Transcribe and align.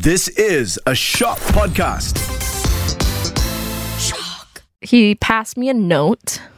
This 0.00 0.28
is 0.28 0.78
a 0.86 0.94
Shock 0.94 1.38
Podcast. 1.52 2.16
Shock. 4.00 4.62
He 4.80 5.14
passed 5.16 5.56
me 5.56 5.68
a 5.68 5.74
note. 5.74 6.40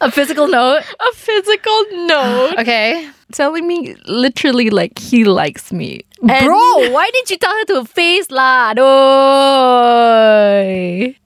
A 0.00 0.10
physical 0.10 0.48
note. 0.48 0.82
A 0.82 1.12
physical 1.14 1.84
note 2.06 2.54
Okay. 2.58 3.08
telling 3.32 3.66
me 3.66 3.94
literally 4.06 4.68
like 4.70 4.98
he 4.98 5.24
likes 5.24 5.72
me. 5.72 6.00
And- 6.28 6.46
Bro, 6.46 6.90
why 6.90 7.08
did 7.12 7.30
you 7.30 7.36
tell 7.38 7.52
her 7.54 7.64
to 7.66 7.84
face 7.86 8.30
lah? 8.30 8.74
Doi. 8.74 8.84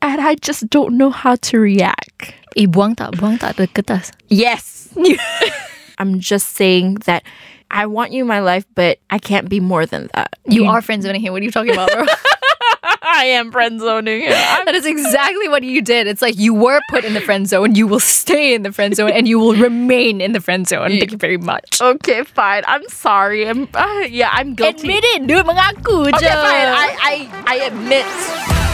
And 0.03 0.21
I 0.21 0.35
just 0.41 0.69
don't 0.71 0.97
know 0.99 1.11
how 1.11 1.37
to 1.51 1.59
react. 1.59 2.35
Eh, 2.57 2.67
buang 2.67 2.95
tak? 2.97 3.13
Buang 3.19 3.39
tak 3.41 3.57
the 3.57 3.67
kertas? 3.69 4.11
Yes. 4.29 4.89
I'm 5.99 6.21
just 6.21 6.55
saying 6.55 6.95
that 7.07 7.23
I 7.71 7.87
want 7.87 8.13
you 8.13 8.23
in 8.23 8.29
my 8.29 8.41
life, 8.41 8.65
but 8.75 8.99
I 9.11 9.19
can't 9.19 9.49
be 9.49 9.61
more 9.61 9.87
than 9.87 10.09
that. 10.15 10.39
You 10.47 10.65
are 10.67 10.81
friend 10.81 11.03
zoning 11.03 11.21
him. 11.21 11.33
What 11.33 11.43
are 11.43 11.45
you 11.45 11.51
talking 11.51 11.73
about, 11.73 11.91
bro? 11.93 12.07
I 13.03 13.25
am 13.27 13.51
friend 13.53 13.81
zoning 13.81 14.23
him. 14.23 14.31
That 14.31 14.75
is 14.75 14.87
exactly 14.87 15.49
what 15.49 15.63
you 15.63 15.83
did. 15.83 16.07
It's 16.07 16.23
like 16.23 16.39
you 16.39 16.55
were 16.55 16.81
put 16.91 17.05
in 17.05 17.15
the 17.15 17.21
friend 17.21 17.49
zone, 17.49 17.75
you 17.75 17.87
will 17.87 18.01
stay 18.01 18.55
in 18.55 18.63
the 18.63 18.73
friend 18.73 18.95
zone, 18.95 19.11
and 19.11 19.27
you 19.29 19.39
will 19.39 19.55
remain 19.55 20.21
in 20.21 20.33
the 20.33 20.41
friend 20.41 20.67
zone. 20.67 20.91
Thank 20.91 21.13
you 21.13 21.19
very 21.19 21.39
much. 21.39 21.81
okay, 21.81 22.23
fine. 22.25 22.65
I'm 22.67 22.87
sorry. 22.89 23.49
I'm 23.49 23.69
uh, 23.75 24.07
yeah, 24.09 24.31
I'm 24.33 24.55
guilty. 24.55 24.81
Admit 24.81 25.05
it, 25.05 25.27
dude. 25.27 25.45
Mengaku 25.47 26.09
Okay, 26.09 26.27
fine. 26.27 26.27
I 26.27 26.97
I 27.01 27.45
I 27.47 27.55
admit. 27.67 28.68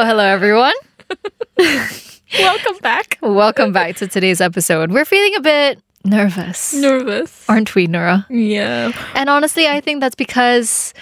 Hello, 0.00 0.08
hello, 0.08 0.24
everyone. 0.24 0.72
Welcome 2.38 2.78
back. 2.80 3.18
Welcome 3.20 3.70
back 3.74 3.96
to 3.96 4.06
today's 4.08 4.40
episode. 4.40 4.90
We're 4.92 5.04
feeling 5.04 5.34
a 5.36 5.40
bit 5.42 5.78
nervous, 6.06 6.72
Nervous. 6.72 7.44
aren't 7.50 7.74
we, 7.74 7.86
Nora? 7.86 8.26
Yeah. 8.30 8.92
And 9.14 9.28
honestly, 9.28 9.68
I 9.68 9.82
think 9.82 10.00
that's 10.00 10.14
because 10.14 10.94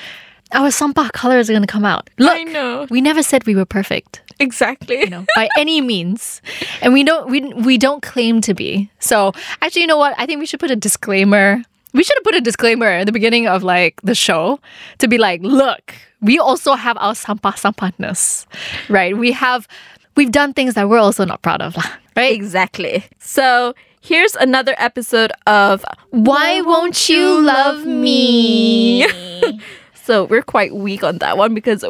our 0.53 0.71
sampah 0.71 1.13
colors 1.13 1.49
are 1.49 1.53
going 1.53 1.63
to 1.63 1.69
come 1.73 1.85
out. 1.85 2.11
Look, 2.19 2.33
I 2.35 2.43
know. 2.43 2.89
we 2.91 3.01
never 3.01 3.23
said 3.23 3.47
we 3.47 3.55
were 3.55 3.65
perfect, 3.65 4.23
Exactly. 4.41 4.99
you 4.99 5.11
know, 5.11 5.27
by 5.37 5.49
any 5.57 5.81
means, 5.93 6.43
and 6.83 6.93
we 6.93 7.05
don't 7.05 7.31
we 7.31 7.41
we 7.55 7.79
don't 7.79 8.03
claim 8.03 8.41
to 8.41 8.53
be. 8.53 8.91
So 8.99 9.33
actually, 9.63 9.83
you 9.83 9.87
know 9.89 9.99
what? 9.99 10.17
I 10.19 10.27
think 10.27 10.41
we 10.41 10.47
should 10.47 10.59
put 10.59 10.73
a 10.73 10.77
disclaimer. 10.77 11.63
We 11.95 12.03
should 12.03 12.17
have 12.17 12.25
put 12.25 12.35
a 12.35 12.41
disclaimer 12.41 12.87
at 12.89 13.07
the 13.07 13.13
beginning 13.13 13.47
of 13.47 13.63
like 13.63 14.01
the 14.03 14.17
show 14.17 14.59
to 14.99 15.07
be 15.07 15.19
like, 15.19 15.41
look, 15.43 15.95
we 16.21 16.39
also 16.39 16.75
have 16.75 16.97
our 16.99 17.15
sampah 17.15 17.57
sampahness, 17.57 18.47
right? 18.89 19.17
We 19.17 19.33
have 19.33 19.69
we've 20.17 20.33
done 20.33 20.53
things 20.53 20.75
that 20.75 20.89
we're 20.89 20.99
also 20.99 21.25
not 21.25 21.43
proud 21.43 21.63
of, 21.63 21.77
right? 22.17 22.35
Exactly. 22.35 23.05
So 23.19 23.75
here's 24.01 24.35
another 24.37 24.75
episode 24.79 25.33
of 25.47 25.85
Why 26.11 26.61
won't 26.63 27.09
you 27.09 27.41
love 27.41 27.85
me? 27.87 29.07
So 30.09 30.25
we're 30.25 30.41
quite 30.41 30.75
weak 30.75 31.05
on 31.05 31.19
that 31.19 31.37
one 31.37 31.53
because 31.53 31.85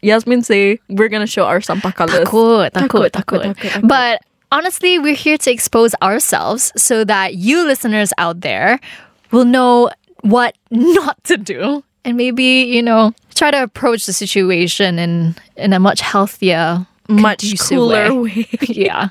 Yasmin 0.00 0.42
say 0.42 0.80
we're 0.88 1.10
gonna 1.10 1.26
show 1.26 1.44
our 1.44 1.60
sampah 1.60 1.94
colors. 1.94 2.26
Takut, 2.26 2.70
takut. 2.70 3.10
takut, 3.10 3.54
takut. 3.54 3.86
But 3.86 4.22
honestly, 4.50 4.98
we're 4.98 5.14
here 5.14 5.36
to 5.36 5.50
expose 5.50 5.94
ourselves 6.00 6.72
so 6.78 7.04
that 7.04 7.34
you 7.34 7.66
listeners 7.66 8.10
out 8.16 8.40
there 8.40 8.80
will 9.32 9.44
know 9.44 9.90
what 10.22 10.56
not 10.70 11.22
to 11.24 11.36
do. 11.36 11.84
And 12.08 12.16
maybe, 12.16 12.42
you 12.62 12.82
know, 12.82 13.12
try 13.34 13.50
to 13.50 13.62
approach 13.62 14.06
the 14.06 14.14
situation 14.14 14.98
in, 14.98 15.34
in 15.56 15.74
a 15.74 15.78
much 15.78 16.00
healthier, 16.00 16.86
Much 17.06 17.58
cooler 17.68 18.14
way. 18.14 18.30
way. 18.32 18.48
yeah. 18.62 19.10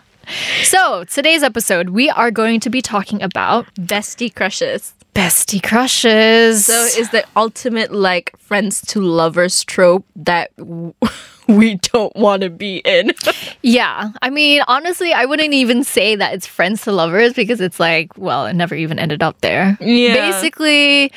So, 0.63 1.03
today's 1.03 1.43
episode, 1.43 1.89
we 1.89 2.09
are 2.09 2.31
going 2.31 2.59
to 2.61 2.71
be 2.71 2.81
talking 2.81 3.21
about 3.21 3.67
Bestie 3.75 4.33
crushes. 4.33 4.95
bestie 5.13 5.61
crushes. 5.61 6.65
So 6.65 6.73
is 6.99 7.11
the 7.11 7.23
ultimate 7.35 7.91
like 7.93 8.35
friends 8.39 8.81
to 8.87 8.99
lovers 8.99 9.63
trope 9.63 10.05
that 10.15 10.55
w- 10.57 10.93
we 11.47 11.75
don't 11.75 12.15
want 12.15 12.41
to 12.41 12.49
be 12.49 12.77
in. 12.77 13.11
Yeah. 13.63 14.11
I 14.21 14.29
mean, 14.29 14.61
honestly, 14.67 15.11
I 15.13 15.25
wouldn't 15.25 15.53
even 15.53 15.83
say 15.83 16.15
that 16.15 16.33
it's 16.33 16.47
friends 16.47 16.81
to 16.83 16.91
lovers 16.93 17.33
because 17.33 17.59
it's 17.59 17.79
like, 17.81 18.17
well, 18.17 18.45
it 18.45 18.53
never 18.53 18.75
even 18.75 18.97
ended 18.97 19.21
up 19.21 19.41
there. 19.41 19.77
Yeah. 19.81 20.13
Basically, 20.31 21.11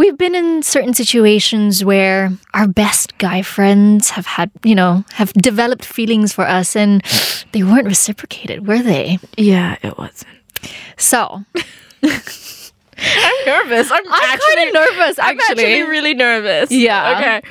we've 0.00 0.16
been 0.16 0.34
in 0.34 0.62
certain 0.62 0.94
situations 0.94 1.84
where 1.84 2.32
our 2.54 2.66
best 2.66 3.18
guy 3.18 3.42
friends 3.42 4.08
have 4.08 4.24
had, 4.24 4.50
you 4.64 4.74
know, 4.74 5.04
have 5.12 5.30
developed 5.34 5.84
feelings 5.84 6.32
for 6.32 6.46
us 6.48 6.74
and 6.74 7.02
they 7.52 7.62
weren't 7.62 7.86
reciprocated, 7.86 8.66
were 8.66 8.78
they? 8.78 9.18
yeah, 9.36 9.76
it 9.82 9.98
wasn't. 9.98 10.32
So, 10.96 11.44
I'm 12.02 13.40
nervous. 13.46 13.90
I'm, 13.90 14.02
I'm 14.10 14.30
actually 14.32 14.56
kind 14.56 14.68
of 14.68 14.74
nervous 14.74 15.18
I'm 15.18 15.38
actually. 15.38 15.64
actually 15.64 15.82
really 15.82 16.14
nervous. 16.14 16.70
Yeah. 16.70 17.18
Okay. 17.18 17.42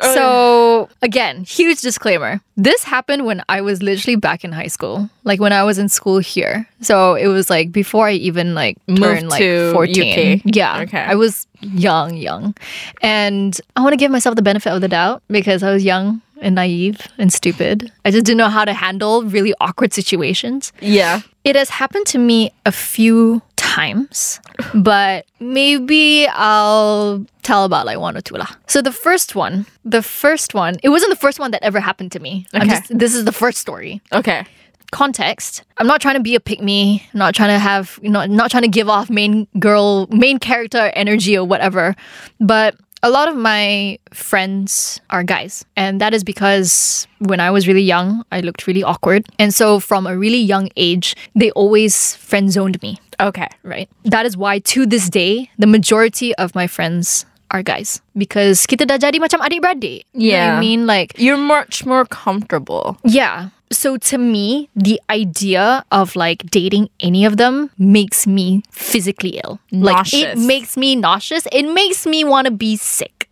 So, 0.00 0.82
um, 0.82 0.88
again, 1.02 1.44
huge 1.44 1.80
disclaimer. 1.80 2.40
This 2.56 2.84
happened 2.84 3.24
when 3.24 3.42
I 3.48 3.60
was 3.60 3.82
literally 3.82 4.16
back 4.16 4.44
in 4.44 4.52
high 4.52 4.66
school, 4.66 5.08
like 5.22 5.40
when 5.40 5.52
I 5.52 5.62
was 5.62 5.78
in 5.78 5.88
school 5.88 6.18
here. 6.18 6.68
So, 6.80 7.14
it 7.14 7.28
was 7.28 7.48
like 7.48 7.72
before 7.72 8.08
I 8.08 8.12
even 8.12 8.54
like 8.54 8.76
Moved 8.88 9.02
turned 9.02 9.28
like 9.30 9.40
to 9.40 9.72
14. 9.72 10.38
UK. 10.38 10.42
Yeah. 10.44 10.80
Okay. 10.82 11.00
I 11.00 11.14
was 11.14 11.46
young, 11.64 12.16
young. 12.16 12.54
And 13.02 13.58
I 13.76 13.82
want 13.82 13.92
to 13.92 13.96
give 13.96 14.10
myself 14.10 14.36
the 14.36 14.42
benefit 14.42 14.72
of 14.72 14.80
the 14.80 14.88
doubt 14.88 15.22
because 15.28 15.62
I 15.62 15.72
was 15.72 15.84
young 15.84 16.22
and 16.40 16.54
naive 16.54 17.08
and 17.18 17.32
stupid. 17.32 17.90
I 18.04 18.10
just 18.10 18.26
didn't 18.26 18.38
know 18.38 18.48
how 18.48 18.64
to 18.64 18.72
handle 18.74 19.24
really 19.24 19.54
awkward 19.60 19.92
situations. 19.92 20.72
Yeah. 20.80 21.20
It 21.44 21.56
has 21.56 21.70
happened 21.70 22.06
to 22.08 22.18
me 22.18 22.52
a 22.64 22.72
few 22.72 23.42
times, 23.56 24.40
but 24.74 25.26
maybe 25.40 26.26
I'll 26.28 27.24
tell 27.42 27.64
about 27.64 27.86
like 27.86 27.98
one 27.98 28.16
or 28.16 28.20
two 28.20 28.36
lah. 28.36 28.48
So 28.66 28.80
the 28.80 28.92
first 28.92 29.34
one, 29.34 29.66
the 29.84 30.02
first 30.02 30.54
one, 30.54 30.76
it 30.82 30.88
wasn't 30.88 31.10
the 31.10 31.16
first 31.16 31.38
one 31.38 31.50
that 31.50 31.62
ever 31.62 31.80
happened 31.80 32.12
to 32.12 32.20
me. 32.20 32.46
Okay. 32.54 32.68
just 32.68 32.98
this 32.98 33.14
is 33.14 33.24
the 33.24 33.32
first 33.32 33.58
story. 33.58 34.00
Okay. 34.12 34.46
Context. 34.94 35.66
I'm 35.78 35.90
not 35.90 35.98
trying 35.98 36.14
to 36.14 36.22
be 36.22 36.38
a 36.38 36.40
pick 36.40 36.62
me, 36.62 37.02
not 37.18 37.34
trying 37.34 37.50
to 37.50 37.58
have 37.58 37.98
you 37.98 38.08
know, 38.08 38.22
not 38.30 38.54
trying 38.54 38.62
to 38.62 38.70
give 38.70 38.86
off 38.88 39.10
main 39.10 39.50
girl, 39.58 40.06
main 40.14 40.38
character 40.38 40.94
energy 40.94 41.34
or 41.34 41.42
whatever. 41.42 41.98
But 42.38 42.78
a 43.02 43.10
lot 43.10 43.26
of 43.28 43.34
my 43.34 43.98
friends 44.14 45.00
are 45.10 45.26
guys. 45.26 45.66
And 45.76 46.00
that 46.00 46.14
is 46.14 46.22
because 46.24 47.06
when 47.18 47.40
I 47.42 47.50
was 47.50 47.66
really 47.68 47.82
young, 47.82 48.24
I 48.32 48.40
looked 48.40 48.66
really 48.70 48.82
awkward. 48.86 49.26
And 49.38 49.52
so 49.52 49.80
from 49.82 50.06
a 50.06 50.16
really 50.16 50.38
young 50.40 50.70
age, 50.78 51.12
they 51.34 51.50
always 51.52 52.16
friend 52.16 52.50
zoned 52.50 52.80
me, 52.80 52.96
Okay. 53.20 53.48
right? 53.62 53.90
That 54.08 54.24
is 54.24 54.36
why 54.38 54.60
to 54.72 54.86
this 54.86 55.10
day, 55.10 55.50
the 55.58 55.66
majority 55.66 56.34
of 56.36 56.54
my 56.54 56.66
friends 56.66 57.26
are 57.50 57.62
guys. 57.62 58.00
Because 58.16 58.64
kita 58.64 58.86
dah 58.88 58.96
jadi 58.96 59.20
macam 59.20 59.42
adik-beradik. 59.44 60.08
You 60.16 60.32
know 60.32 60.38
what 60.38 60.48
Yeah. 60.48 60.56
I 60.56 60.60
mean? 60.64 60.86
Like, 60.88 61.12
You're 61.20 61.36
much 61.36 61.84
more 61.84 62.06
comfortable. 62.08 62.96
yeah. 63.04 63.50
So 63.74 63.96
to 63.96 64.18
me, 64.18 64.70
the 64.76 65.00
idea 65.10 65.84
of 65.90 66.14
like 66.14 66.46
dating 66.46 66.90
any 67.00 67.24
of 67.24 67.36
them 67.36 67.70
makes 67.76 68.26
me 68.26 68.62
physically 68.70 69.40
ill. 69.42 69.58
Like 69.72 70.14
it 70.14 70.38
makes 70.38 70.76
me 70.76 70.94
nauseous. 70.94 71.46
It 71.50 71.64
makes 71.64 72.06
me 72.06 72.22
want 72.24 72.46
to 72.46 72.52
be 72.52 72.76
sick. 72.76 73.28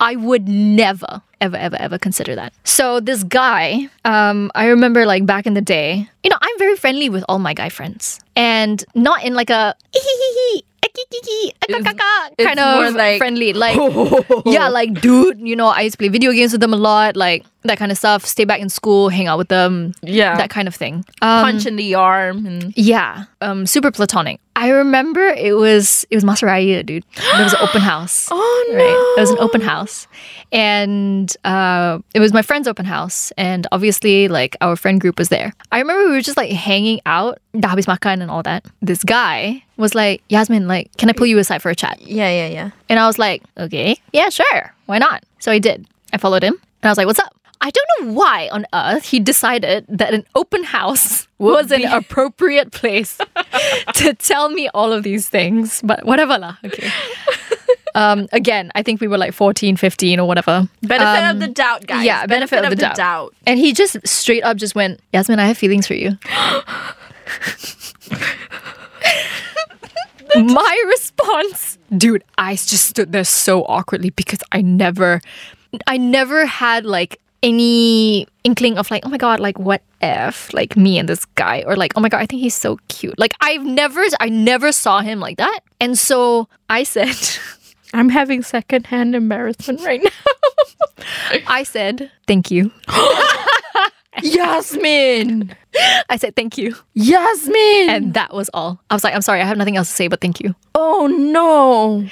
I 0.00 0.16
would 0.16 0.48
never, 0.48 1.22
ever, 1.40 1.56
ever, 1.56 1.76
ever 1.76 1.98
consider 1.98 2.34
that. 2.34 2.52
So 2.64 2.98
this 2.98 3.22
guy, 3.22 3.88
um, 4.04 4.50
I 4.54 4.66
remember 4.66 5.06
like 5.06 5.26
back 5.26 5.46
in 5.46 5.54
the 5.54 5.60
day, 5.60 6.08
you 6.22 6.30
know, 6.30 6.38
I'm 6.40 6.58
very 6.58 6.76
friendly 6.76 7.08
with 7.08 7.24
all 7.28 7.38
my 7.38 7.54
guy 7.54 7.68
friends. 7.68 8.20
And 8.34 8.84
not 8.94 9.22
in 9.22 9.34
like 9.34 9.50
a 9.50 9.76
kind 12.38 12.58
of 12.60 12.94
like- 12.94 13.18
friendly. 13.18 13.52
Like 13.52 13.76
yeah, 14.46 14.68
like 14.68 15.00
dude, 15.00 15.40
you 15.40 15.56
know, 15.56 15.66
I 15.68 15.82
used 15.82 15.94
to 15.94 15.98
play 15.98 16.08
video 16.08 16.32
games 16.32 16.52
with 16.52 16.60
them 16.60 16.72
a 16.74 16.76
lot, 16.76 17.16
like 17.16 17.44
that 17.62 17.78
kind 17.78 17.90
of 17.90 17.98
stuff. 17.98 18.24
Stay 18.26 18.44
back 18.44 18.60
in 18.60 18.68
school, 18.68 19.08
hang 19.08 19.26
out 19.26 19.38
with 19.38 19.48
them, 19.48 19.92
Yeah. 20.02 20.36
that 20.36 20.50
kind 20.50 20.68
of 20.68 20.74
thing. 20.74 21.04
Um, 21.22 21.44
Punch 21.44 21.66
in 21.66 21.76
the 21.76 21.94
arm 21.94 22.44
and 22.46 22.76
yeah, 22.76 23.24
um, 23.40 23.66
super 23.66 23.90
platonic. 23.90 24.40
I 24.56 24.68
remember 24.68 25.20
it 25.20 25.56
was 25.56 26.04
it 26.10 26.14
was 26.16 26.24
Masaraya, 26.24 26.84
dude. 26.86 27.04
There 27.16 27.42
was 27.42 27.52
an 27.54 27.60
open 27.60 27.80
house. 27.80 28.28
Oh 28.64 28.66
no. 28.70 28.76
Right, 28.76 29.14
it 29.18 29.20
was 29.20 29.30
an 29.30 29.38
open 29.40 29.60
house, 29.60 30.06
and 30.52 31.34
uh, 31.44 31.98
it 32.14 32.20
was 32.20 32.32
my 32.32 32.40
friend's 32.42 32.66
open 32.68 32.84
house, 32.86 33.32
and 33.36 33.66
obviously, 33.72 34.28
like 34.28 34.56
our 34.60 34.76
friend 34.76 35.00
group 35.00 35.18
was 35.18 35.28
there. 35.28 35.52
I 35.72 35.78
remember 35.80 36.04
we 36.06 36.12
were 36.12 36.20
just 36.22 36.36
like 36.36 36.50
hanging 36.52 37.00
out, 37.04 37.38
habis 37.54 37.86
makan 37.88 38.22
and 38.22 38.30
all 38.30 38.42
that. 38.44 38.64
This 38.80 39.02
guy 39.04 39.63
was 39.76 39.94
like, 39.94 40.22
Yasmin, 40.28 40.68
like, 40.68 40.94
can 40.96 41.08
I 41.08 41.12
pull 41.12 41.26
you 41.26 41.38
aside 41.38 41.62
for 41.62 41.70
a 41.70 41.74
chat? 41.74 42.00
Yeah, 42.00 42.28
yeah, 42.30 42.48
yeah. 42.48 42.70
And 42.88 42.98
I 43.00 43.06
was 43.06 43.18
like, 43.18 43.42
okay, 43.58 43.96
yeah, 44.12 44.28
sure, 44.28 44.74
why 44.86 44.98
not? 44.98 45.24
So 45.40 45.50
I 45.52 45.58
did. 45.58 45.86
I 46.12 46.18
followed 46.18 46.42
him, 46.42 46.54
and 46.54 46.84
I 46.84 46.88
was 46.90 46.98
like, 46.98 47.06
what's 47.06 47.18
up? 47.18 47.34
I 47.60 47.70
don't 47.70 48.06
know 48.08 48.12
why 48.12 48.48
on 48.52 48.66
earth 48.74 49.06
he 49.06 49.20
decided 49.20 49.86
that 49.88 50.12
an 50.12 50.26
open 50.34 50.64
house 50.64 51.26
was 51.38 51.70
an 51.72 51.84
appropriate 51.86 52.72
place 52.72 53.16
to 53.94 54.12
tell 54.14 54.50
me 54.50 54.68
all 54.74 54.92
of 54.92 55.02
these 55.02 55.28
things, 55.30 55.80
but 55.82 56.04
whatever 56.04 56.38
lah. 56.38 56.56
Okay. 56.64 56.90
Um, 57.96 58.26
again, 58.32 58.72
I 58.74 58.82
think 58.82 59.00
we 59.00 59.06
were 59.06 59.18
like 59.18 59.32
14, 59.32 59.76
15 59.76 60.18
or 60.18 60.26
whatever. 60.26 60.68
Benefit 60.82 61.06
Um, 61.06 61.36
of 61.36 61.40
the 61.40 61.46
doubt, 61.46 61.86
guys. 61.86 62.04
Yeah, 62.04 62.26
benefit, 62.26 62.64
of, 62.64 62.70
the, 62.70 62.74
doubt. 62.74 62.96
doubt. 62.96 63.34
And 63.46 63.56
he 63.56 63.72
just 63.72 63.96
straight 64.04 64.42
up 64.42 64.56
just 64.56 64.74
went, 64.74 64.98
Yasmin, 65.12 65.38
I 65.38 65.46
have 65.46 65.56
feelings 65.56 65.86
for 65.86 65.94
you. 65.94 66.18
My 70.36 70.84
response, 70.88 71.78
dude, 71.96 72.24
I 72.38 72.54
just 72.54 72.88
stood 72.88 73.12
there 73.12 73.24
so 73.24 73.64
awkwardly 73.64 74.10
because 74.10 74.40
I 74.52 74.62
never, 74.62 75.20
I 75.86 75.96
never 75.96 76.46
had 76.46 76.84
like 76.84 77.20
any 77.42 78.26
inkling 78.42 78.78
of 78.78 78.90
like, 78.90 79.04
oh 79.04 79.10
my 79.10 79.18
god, 79.18 79.38
like 79.38 79.58
what 79.58 79.82
if 80.00 80.52
like 80.52 80.76
me 80.76 80.98
and 80.98 81.08
this 81.08 81.24
guy, 81.24 81.62
or 81.66 81.76
like, 81.76 81.92
oh 81.96 82.00
my 82.00 82.08
god, 82.08 82.20
I 82.20 82.26
think 82.26 82.42
he's 82.42 82.54
so 82.54 82.78
cute. 82.88 83.18
Like 83.18 83.34
I've 83.40 83.64
never, 83.64 84.02
I 84.20 84.28
never 84.28 84.72
saw 84.72 85.00
him 85.00 85.20
like 85.20 85.38
that, 85.38 85.60
and 85.80 85.98
so 85.98 86.48
I 86.68 86.82
said, 86.84 87.16
I'm 87.94 88.08
having 88.08 88.42
secondhand 88.42 89.14
embarrassment 89.14 89.82
right 89.82 90.02
now. 90.02 91.04
I 91.46 91.62
said, 91.62 92.10
thank 92.26 92.50
you. 92.50 92.72
Yasmin! 94.22 95.54
I 96.08 96.16
said 96.16 96.36
thank 96.36 96.56
you, 96.56 96.76
Yasmin! 96.94 97.88
and 97.90 98.14
that 98.14 98.32
was 98.32 98.48
all. 98.54 98.80
I 98.90 98.94
was 98.94 99.02
like, 99.02 99.14
I'm 99.14 99.22
sorry, 99.22 99.40
I 99.40 99.44
have 99.44 99.58
nothing 99.58 99.76
else 99.76 99.88
to 99.88 99.94
say, 99.94 100.08
but 100.08 100.20
thank 100.20 100.40
you. 100.40 100.54
oh 100.74 101.06
no. 101.06 102.06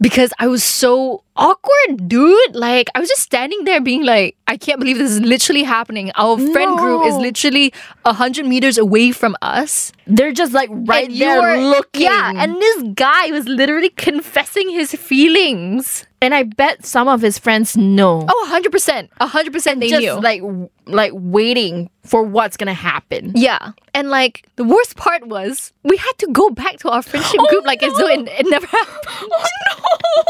because 0.00 0.32
I 0.38 0.46
was 0.48 0.62
so 0.62 1.22
awkward, 1.36 2.08
dude. 2.08 2.54
Like 2.54 2.88
I 2.94 3.00
was 3.00 3.08
just 3.08 3.22
standing 3.22 3.64
there 3.64 3.80
being 3.80 4.04
like, 4.04 4.36
I 4.46 4.56
can't 4.56 4.78
believe 4.78 4.98
this 4.98 5.10
is 5.12 5.20
literally 5.20 5.62
happening. 5.62 6.12
Our 6.14 6.36
friend 6.36 6.76
group 6.78 7.06
is 7.06 7.14
literally 7.16 7.72
a 8.04 8.12
hundred 8.12 8.46
meters 8.46 8.76
away 8.78 9.12
from 9.12 9.36
us. 9.40 9.92
They're 10.06 10.32
just 10.32 10.52
like 10.52 10.68
right 10.70 11.08
And 11.08 11.18
there 11.18 11.56
looking. 11.58 12.02
Yeah, 12.02 12.32
and 12.36 12.56
this 12.60 12.82
guy 12.94 13.30
was 13.30 13.46
literally 13.48 13.90
confessing 13.90 14.68
his 14.70 14.92
feelings. 14.92 16.04
And 16.22 16.34
I 16.34 16.42
bet 16.44 16.84
some 16.86 17.08
of 17.08 17.20
his 17.22 17.38
friends 17.38 17.76
know. 17.76 18.24
Oh, 18.28 18.60
100%. 18.62 19.08
100% 19.20 19.80
they 19.80 19.88
just 19.88 20.00
knew. 20.02 20.14
like 20.20 20.42
like 20.86 21.12
waiting 21.14 21.90
for 22.04 22.22
what's 22.22 22.56
gonna 22.56 22.72
happen. 22.74 23.32
yeah. 23.34 23.72
And 23.94 24.08
like 24.10 24.46
the 24.56 24.64
worst 24.64 24.96
part 24.96 25.26
was 25.26 25.72
we 25.82 25.96
had 25.96 26.12
to 26.18 26.26
go 26.32 26.50
back 26.50 26.78
to 26.78 26.90
our 26.90 27.02
friendship 27.02 27.40
Oh, 27.40 27.46
group 27.48 27.64
like 27.66 27.82
as 27.82 27.92
though 27.94 28.06
it, 28.08 28.28
it 28.28 28.46
never 28.48 28.66
happened. 28.76 29.06
Oh 29.10 29.44
no. 29.68 30.24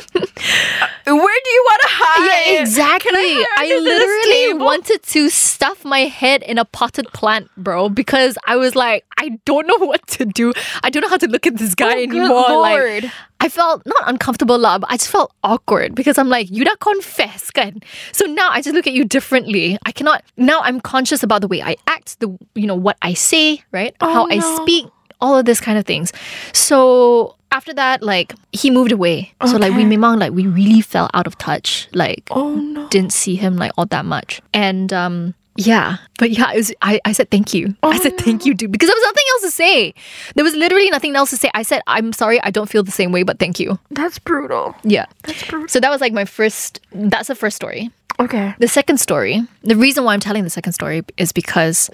Where 1.05 1.15
do 1.43 1.49
you 1.51 1.63
want 1.69 1.81
to 1.81 1.87
hide? 1.91 2.51
Yeah, 2.53 2.61
exactly. 2.61 3.11
I, 3.13 3.67
this 3.67 3.83
literally 3.83 4.63
wanted 4.65 5.03
to 5.03 5.29
stuff 5.29 5.85
my 5.85 5.99
head 6.01 6.41
in 6.43 6.57
a 6.57 6.65
potted 6.65 7.07
plant, 7.13 7.49
bro, 7.57 7.89
because 7.89 8.37
I 8.45 8.55
was 8.55 8.75
like, 8.75 9.05
I 9.17 9.39
don't 9.45 9.67
know 9.67 9.77
what 9.85 10.05
to 10.07 10.25
do. 10.25 10.53
I 10.83 10.89
don't 10.89 11.01
know 11.01 11.09
how 11.09 11.17
to 11.17 11.27
look 11.27 11.45
at 11.47 11.57
this 11.57 11.75
guy 11.75 11.93
Oh, 11.93 11.95
good 12.07 12.09
anymore. 12.17 12.49
lord. 12.49 13.03
Like, 13.03 13.11
I 13.45 13.49
felt 13.49 13.85
not 13.85 14.01
uncomfortable, 14.09 14.57
lah, 14.57 14.81
but 14.81 14.89
I 14.89 14.97
just 14.97 15.13
felt 15.13 15.29
awkward 15.45 15.93
because 15.93 16.17
I'm 16.17 16.29
like, 16.33 16.49
you 16.49 16.65
dah 16.65 16.73
confess, 16.81 17.53
kan? 17.53 17.77
So 18.11 18.25
now 18.25 18.49
I 18.49 18.57
just 18.65 18.73
look 18.73 18.89
at 18.89 18.93
you 18.97 19.05
differently. 19.05 19.77
I 19.85 19.93
cannot. 19.93 20.25
Now 20.33 20.61
I'm 20.65 20.81
conscious 20.81 21.21
about 21.21 21.45
the 21.45 21.47
way 21.47 21.61
I 21.61 21.77
act, 21.85 22.17
the 22.25 22.33
you 22.57 22.65
know 22.65 22.73
what 22.73 22.97
I 23.05 23.13
say, 23.13 23.61
right? 23.69 23.93
how 24.01 24.25
I 24.33 24.41
speak, 24.41 24.89
all 25.21 25.37
of 25.37 25.45
this 25.45 25.61
kind 25.61 25.77
of 25.77 25.85
things. 25.85 26.09
So 26.53 27.35
after 27.53 27.73
that, 27.77 28.01
like 28.01 28.33
he 28.51 28.73
moved 28.73 28.91
away. 28.91 29.29
So 29.45 29.61
like 29.61 29.77
we 29.77 29.85
Okay. 29.85 29.93
memang 29.95 30.17
like 30.19 30.33
we 30.33 30.47
really 30.49 30.81
fell 30.81 31.09
out 31.13 31.27
of 31.29 31.37
touch. 31.37 31.87
Like 31.93 32.25
Oh 32.33 32.57
no. 32.57 32.89
didn't 32.89 33.13
see 33.13 33.35
him 33.37 33.57
like 33.61 33.71
all 33.77 33.85
that 33.93 34.05
much. 34.09 34.41
And 34.57 34.89
um 34.89 35.37
yeah, 35.55 35.97
but 36.19 36.31
yeah, 36.31 36.51
it 36.51 36.57
was, 36.57 36.73
I, 36.81 36.99
I 37.05 37.11
said 37.13 37.29
thank 37.31 37.53
you. 37.53 37.75
I 37.83 37.97
said 37.99 38.13
oh, 38.17 38.23
thank 38.23 38.45
you, 38.45 38.53
dude, 38.53 38.71
because 38.71 38.87
there 38.89 38.95
was 38.95 39.03
nothing 39.03 39.23
else 39.33 39.41
to 39.43 39.51
say. 39.51 39.93
There 40.35 40.43
was 40.43 40.53
literally 40.55 40.89
nothing 40.89 41.15
else 41.15 41.29
to 41.31 41.37
say. 41.37 41.49
I 41.53 41.63
said, 41.63 41.81
I'm 41.87 42.11
sorry, 42.13 42.41
I 42.43 42.51
don't 42.51 42.69
feel 42.69 42.83
the 42.83 42.91
same 42.91 43.11
way, 43.11 43.23
but 43.23 43.39
thank 43.39 43.59
you. 43.59 43.79
That's 43.91 44.19
brutal. 44.19 44.75
Yeah. 44.83 45.05
That's 45.23 45.43
brutal. 45.47 45.67
So 45.69 45.79
that 45.79 45.89
was 45.89 46.01
like 46.01 46.13
my 46.13 46.25
first, 46.25 46.81
that's 46.91 47.27
the 47.29 47.35
first 47.35 47.55
story. 47.55 47.89
Okay. 48.19 48.53
The 48.59 48.67
second 48.67 48.99
story, 48.99 49.41
the 49.63 49.75
reason 49.75 50.03
why 50.03 50.13
I'm 50.13 50.19
telling 50.19 50.43
the 50.43 50.49
second 50.49 50.73
story 50.73 51.03
is 51.17 51.31
because 51.31 51.89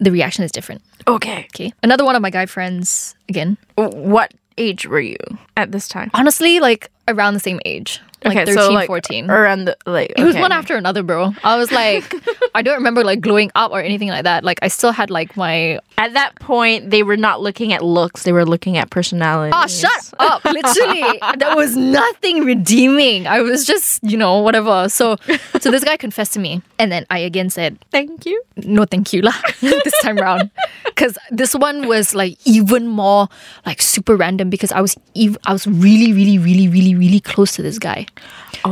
the 0.00 0.10
reaction 0.10 0.44
is 0.44 0.50
different. 0.52 0.82
Okay. 1.06 1.46
Okay. 1.54 1.72
Another 1.82 2.04
one 2.04 2.16
of 2.16 2.22
my 2.22 2.30
guy 2.30 2.46
friends, 2.46 3.14
again, 3.28 3.56
What 3.76 4.34
age 4.58 4.86
were 4.86 5.00
you 5.00 5.16
at 5.56 5.72
this 5.72 5.88
time? 5.88 6.10
honestly, 6.14 6.60
like 6.60 6.90
around 7.08 7.34
the 7.34 7.40
same 7.40 7.60
age, 7.64 8.00
like 8.24 8.36
13, 8.46 8.54
so 8.54 8.70
like 8.72 8.86
14. 8.86 9.30
around 9.30 9.64
the 9.66 9.76
like. 9.86 10.12
It 10.16 10.24
was 10.24 10.36
one 10.36 10.52
after 10.52 10.76
another, 10.76 11.02
bro. 11.02 11.32
I 11.44 11.56
was 11.56 11.70
like, 11.72 12.04
I 12.54 12.62
don't 12.62 12.76
remember 12.76 13.04
like 13.04 13.20
glowing 13.20 13.50
up 13.54 13.70
or 13.72 13.80
anything 13.80 14.08
like 14.08 14.24
that. 14.24 14.44
Like 14.44 14.58
I 14.62 14.68
still 14.68 14.92
had 14.92 15.10
like 15.10 15.36
my 15.36 15.78
At 15.98 16.14
that 16.14 16.34
point, 16.40 16.90
they 16.90 17.02
were 17.02 17.16
not 17.16 17.40
looking 17.40 17.72
at 17.72 17.82
looks; 17.84 18.22
they 18.24 18.32
were 18.32 18.44
looking 18.46 18.76
at 18.76 18.90
personality. 18.90 19.52
oh 19.54 19.62
ah, 19.62 19.66
shut 19.66 20.14
up. 20.18 20.44
Literally, 20.58 21.20
there 21.38 21.54
was 21.56 21.76
nothing 21.76 22.44
redeeming. 22.44 23.26
I 23.26 23.40
was 23.40 23.64
just 23.66 24.02
you 24.02 24.16
know 24.16 24.38
whatever. 24.40 24.88
So 24.88 25.16
so 25.60 25.70
this 25.70 25.84
guy 25.84 25.96
confessed 25.96 26.32
to 26.34 26.40
me, 26.40 26.62
and 26.78 26.90
then 26.90 27.06
I 27.10 27.18
again 27.18 27.50
said 27.50 27.78
Thank 27.90 28.26
you. 28.26 28.42
no 28.56 28.84
thank 28.84 29.12
you 29.12 29.22
lah 29.22 29.34
this 29.60 29.94
time 30.02 30.16
round 30.16 30.50
because 30.84 31.18
this 31.30 31.54
one 31.54 31.86
was 31.88 32.14
like 32.14 32.38
even 32.44 32.86
more 32.86 33.28
like 33.66 33.82
super 33.82 34.16
random 34.16 34.50
because 34.50 34.72
I 34.72 34.80
was 34.80 34.96
ev- 35.16 35.38
I 35.46 35.52
was 35.52 35.66
really 35.66 36.12
really 36.12 36.38
really 36.38 36.68
really 36.68 36.94
really 36.94 37.20
close 37.20 37.52
to 37.56 37.62
this 37.62 37.78
guy. 37.78 38.06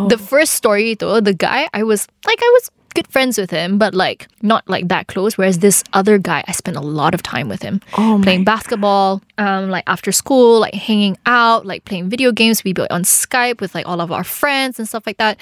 The 0.08 0.18
first 0.18 0.54
story 0.54 0.94
though, 0.94 1.20
the 1.20 1.34
guy 1.34 1.68
I 1.74 1.82
was 1.82 2.06
like 2.26 2.38
I 2.40 2.50
was 2.54 2.70
good 2.94 3.08
friends 3.08 3.38
with 3.38 3.50
him, 3.50 3.78
but 3.78 3.94
like 3.94 4.28
not 4.42 4.68
like 4.68 4.88
that 4.88 5.06
close. 5.06 5.38
Whereas 5.38 5.58
this 5.60 5.82
other 5.94 6.18
guy, 6.18 6.44
I 6.46 6.52
spent 6.52 6.76
a 6.76 6.80
lot 6.80 7.14
of 7.14 7.22
time 7.22 7.48
with 7.48 7.62
him, 7.62 7.80
Oh 7.96 8.20
playing 8.22 8.44
basketball, 8.44 9.22
um, 9.38 9.70
like 9.70 9.84
after 9.86 10.12
school, 10.12 10.60
like 10.60 10.74
hanging 10.74 11.16
out, 11.26 11.64
like 11.66 11.84
playing 11.84 12.10
video 12.10 12.32
games. 12.32 12.64
We 12.64 12.72
built 12.72 12.90
on 12.90 13.02
Skype 13.04 13.60
with 13.60 13.74
like 13.74 13.86
all 13.88 14.00
of 14.00 14.12
our 14.12 14.24
friends 14.24 14.78
and 14.78 14.86
stuff 14.88 15.06
like 15.06 15.16
that. 15.18 15.38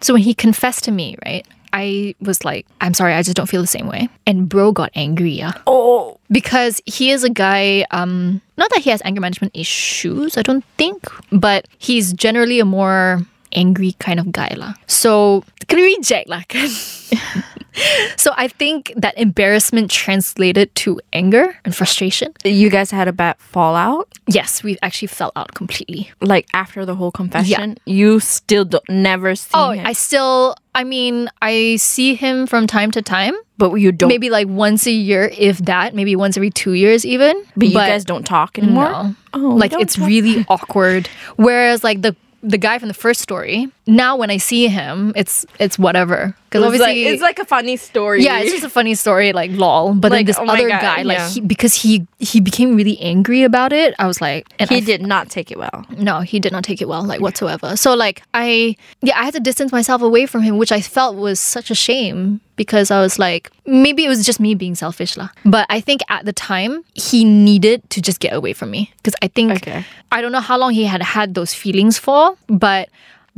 So 0.00 0.12
when 0.14 0.22
he 0.22 0.34
confessed 0.34 0.84
to 0.84 0.90
me, 0.90 1.16
right, 1.24 1.46
I 1.72 2.14
was 2.20 2.44
like, 2.44 2.66
I'm 2.80 2.94
sorry, 2.94 3.14
I 3.14 3.22
just 3.22 3.36
don't 3.36 3.48
feel 3.48 3.60
the 3.60 3.66
same 3.68 3.86
way. 3.86 4.08
And 4.26 4.48
bro 4.48 4.72
got 4.72 4.90
angry, 4.94 5.30
yeah 5.32 5.52
Oh, 5.66 6.18
because 6.30 6.80
he 6.84 7.10
is 7.10 7.22
a 7.24 7.30
guy 7.30 7.84
um 7.92 8.40
not 8.56 8.70
that 8.70 8.80
he 8.82 8.90
has 8.90 9.00
anger 9.04 9.20
management 9.20 9.52
issues 9.56 10.36
i 10.36 10.42
don't 10.42 10.64
think 10.76 11.06
but 11.30 11.66
he's 11.78 12.12
generally 12.12 12.58
a 12.60 12.64
more 12.64 13.20
angry 13.52 13.92
kind 13.98 14.20
of 14.20 14.32
guy 14.32 14.52
lah. 14.56 14.74
so 14.86 15.44
can 15.68 15.78
we 15.78 15.96
reject 15.96 16.28
lah 16.28 16.42
so 18.16 18.32
i 18.36 18.48
think 18.48 18.92
that 18.96 19.16
embarrassment 19.16 19.90
translated 19.90 20.74
to 20.74 21.00
anger 21.12 21.56
and 21.64 21.74
frustration 21.74 22.32
you 22.44 22.70
guys 22.70 22.90
had 22.90 23.08
a 23.08 23.12
bad 23.12 23.36
fallout. 23.38 24.08
yes 24.26 24.62
we've 24.62 24.78
actually 24.82 25.08
fell 25.08 25.32
out 25.36 25.54
completely 25.54 26.10
Like 26.20 26.46
after 26.54 26.84
the 26.84 26.94
whole 26.94 27.10
confession, 27.12 27.78
you 27.86 28.20
still 28.20 28.64
don't, 28.64 28.88
never 28.88 29.34
see 29.34 29.50
oh 29.54 29.70
him, 29.70 29.86
i 29.86 29.92
still 29.92 30.56
i 30.74 30.84
mean 30.84 31.28
i 31.42 31.76
see 31.76 32.14
him 32.14 32.46
from 32.46 32.66
time 32.66 32.90
to 32.92 33.02
time 33.02 33.34
but 33.58 33.74
you 33.74 33.90
don't. 33.92 34.08
maybe 34.08 34.30
like 34.30 34.46
once 34.46 34.86
a 34.86 34.92
year 34.92 35.30
if 35.36 35.58
that 35.66 35.94
maybe 35.94 36.14
once 36.14 36.36
every 36.36 36.50
two 36.50 36.74
years 36.74 37.04
even 37.04 37.42
but 37.56 37.66
you 37.66 37.74
guys 37.74 38.04
don't 38.04 38.24
talk 38.24 38.56
anymore. 38.58 38.90
No. 38.90 39.14
Oh, 39.34 39.38
like 39.50 39.72
it's 39.72 39.96
talk. 39.96 40.06
really 40.06 40.46
awkward. 40.48 41.08
Whereas 41.36 41.82
like 41.82 42.02
the 42.02 42.14
the 42.42 42.58
guy 42.58 42.78
from 42.78 42.88
the 42.88 42.94
first 42.94 43.20
story, 43.20 43.68
now 43.88 44.16
when 44.16 44.30
I 44.30 44.36
see 44.36 44.68
him, 44.68 45.12
it's 45.16 45.46
it's 45.58 45.78
whatever. 45.78 46.36
Because 46.50 46.62
It's 46.72 46.80
like, 46.80 46.88
obviously 46.90 47.06
it's 47.12 47.22
like 47.22 47.38
a 47.40 47.44
funny 47.44 47.76
story. 47.76 48.22
yeah, 48.24 48.38
it's 48.40 48.52
just 48.52 48.64
a 48.64 48.70
funny 48.70 48.94
story, 48.94 49.32
like 49.32 49.50
lol. 49.52 49.92
But 49.94 50.12
Like, 50.12 50.20
then 50.20 50.26
this 50.26 50.38
oh 50.38 50.46
other 50.48 50.68
God, 50.68 50.80
guy, 50.80 51.02
like 51.02 51.18
yeah. 51.18 51.28
he 51.28 51.40
because 51.40 51.74
he 51.74 52.06
he 52.20 52.40
became 52.40 52.76
really 52.76 52.98
angry 53.00 53.42
about 53.44 53.72
it. 53.72 53.94
I 53.98 54.06
was 54.06 54.20
like, 54.20 54.46
he 54.60 54.76
I 54.76 54.80
did 54.80 55.02
not 55.02 55.28
take 55.30 55.50
it 55.50 55.58
well. 55.58 55.84
no, 55.96 56.20
he 56.20 56.38
did 56.40 56.52
not 56.52 56.64
take 56.64 56.80
it 56.80 56.88
well, 56.88 57.02
like 57.02 57.20
whatsoever. 57.20 57.76
So 57.76 57.94
like 57.94 58.22
I 58.32 58.76
yeah, 59.02 59.18
I 59.18 59.24
had 59.24 59.34
to 59.34 59.40
distance 59.40 59.72
myself 59.72 60.00
away 60.02 60.26
from 60.26 60.42
him, 60.42 60.56
which 60.58 60.72
I 60.72 60.80
felt 60.80 61.16
was 61.16 61.40
such 61.40 61.70
a 61.70 61.74
shame 61.74 62.40
because 62.56 62.90
I 62.90 63.00
was 63.00 63.18
like, 63.18 63.50
maybe 63.66 64.04
it 64.04 64.08
was 64.08 64.24
just 64.24 64.40
me 64.40 64.54
being 64.54 64.74
selfish 64.74 65.16
lah. 65.16 65.28
But 65.44 65.64
I 65.70 65.80
think 65.80 66.00
at 66.08 66.24
the 66.24 66.32
time 66.32 66.84
he 66.94 67.24
needed 67.24 67.88
to 67.90 68.00
just 68.00 68.20
get 68.20 68.32
away 68.32 68.52
from 68.52 68.70
me 68.70 68.92
because 69.00 69.16
I 69.22 69.28
think 69.28 69.52
Okay. 69.64 69.84
I 70.12 70.20
don't 70.22 70.32
know 70.32 70.40
how 70.44 70.56
long 70.58 70.72
he 70.72 70.84
had 70.84 71.02
had 71.02 71.34
those 71.34 71.52
feelings 71.52 71.98
for, 71.98 72.36
but 72.48 72.88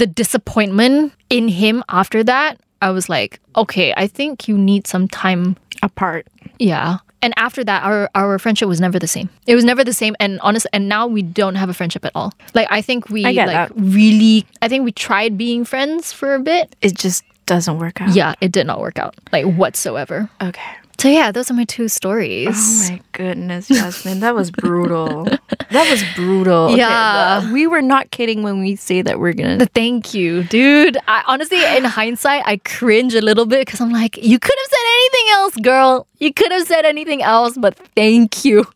the 0.00 0.06
disappointment 0.06 1.12
in 1.28 1.46
him 1.48 1.84
after 1.88 2.24
that, 2.24 2.58
I 2.82 2.90
was 2.90 3.08
like, 3.08 3.38
okay, 3.54 3.92
I 3.96 4.06
think 4.06 4.48
you 4.48 4.56
need 4.56 4.86
some 4.86 5.06
time 5.06 5.56
Apart. 5.82 6.26
yeah. 6.58 6.98
And 7.22 7.34
after 7.36 7.62
that, 7.64 7.82
our, 7.84 8.08
our 8.14 8.38
friendship 8.38 8.66
was 8.66 8.80
never 8.80 8.98
the 8.98 9.06
same. 9.06 9.28
It 9.46 9.54
was 9.54 9.62
never 9.62 9.84
the 9.84 9.92
same. 9.92 10.16
And 10.18 10.40
honest, 10.40 10.66
and 10.72 10.88
now 10.88 11.06
we 11.06 11.20
don't 11.20 11.54
have 11.56 11.68
a 11.68 11.74
friendship 11.74 12.02
at 12.06 12.12
all. 12.14 12.32
Like 12.54 12.66
I 12.70 12.80
think 12.80 13.10
we 13.10 13.26
I 13.26 13.32
like 13.32 13.46
that. 13.48 13.72
really. 13.76 14.46
I 14.62 14.68
think 14.68 14.86
we 14.86 14.92
tried 14.92 15.36
being 15.36 15.66
friends 15.66 16.14
for 16.14 16.34
a 16.34 16.40
bit. 16.40 16.74
It 16.80 16.96
just 16.96 17.22
doesn't 17.44 17.78
work 17.78 18.00
out. 18.00 18.14
Yeah, 18.14 18.36
it 18.40 18.52
did 18.52 18.66
not 18.66 18.80
work 18.80 18.98
out 18.98 19.14
like 19.32 19.44
whatsoever. 19.44 20.30
Okay. 20.40 20.70
So 21.00 21.08
yeah, 21.08 21.32
those 21.32 21.50
are 21.50 21.54
my 21.54 21.64
two 21.64 21.88
stories. 21.88 22.48
Oh 22.52 22.92
my 22.92 23.00
goodness, 23.12 23.68
Jasmine, 23.68 24.20
that 24.20 24.34
was 24.34 24.50
brutal. 24.50 25.24
that 25.70 25.90
was 25.90 26.04
brutal. 26.14 26.76
Yeah. 26.76 27.40
uh, 27.42 27.52
we 27.54 27.66
were 27.66 27.80
not 27.80 28.10
kidding 28.10 28.42
when 28.42 28.60
we 28.60 28.76
say 28.76 29.00
that 29.00 29.18
we're 29.18 29.32
gonna. 29.32 29.64
Thank 29.64 30.12
you, 30.12 30.42
dude. 30.44 30.98
I 31.08 31.24
honestly, 31.26 31.64
in 31.74 31.84
hindsight, 31.84 32.42
I 32.44 32.58
cringe 32.58 33.14
a 33.14 33.22
little 33.22 33.46
bit 33.46 33.64
because 33.64 33.80
I'm 33.80 33.90
like, 33.90 34.18
you 34.18 34.38
could 34.38 34.54
have 34.54 34.70
said 34.70 34.86
anything 34.92 35.26
else, 35.32 35.56
girl. 35.56 36.06
You 36.18 36.34
could 36.34 36.52
have 36.52 36.66
said 36.66 36.84
anything 36.84 37.22
else, 37.22 37.56
but 37.56 37.78
thank 37.96 38.44
you. 38.44 38.66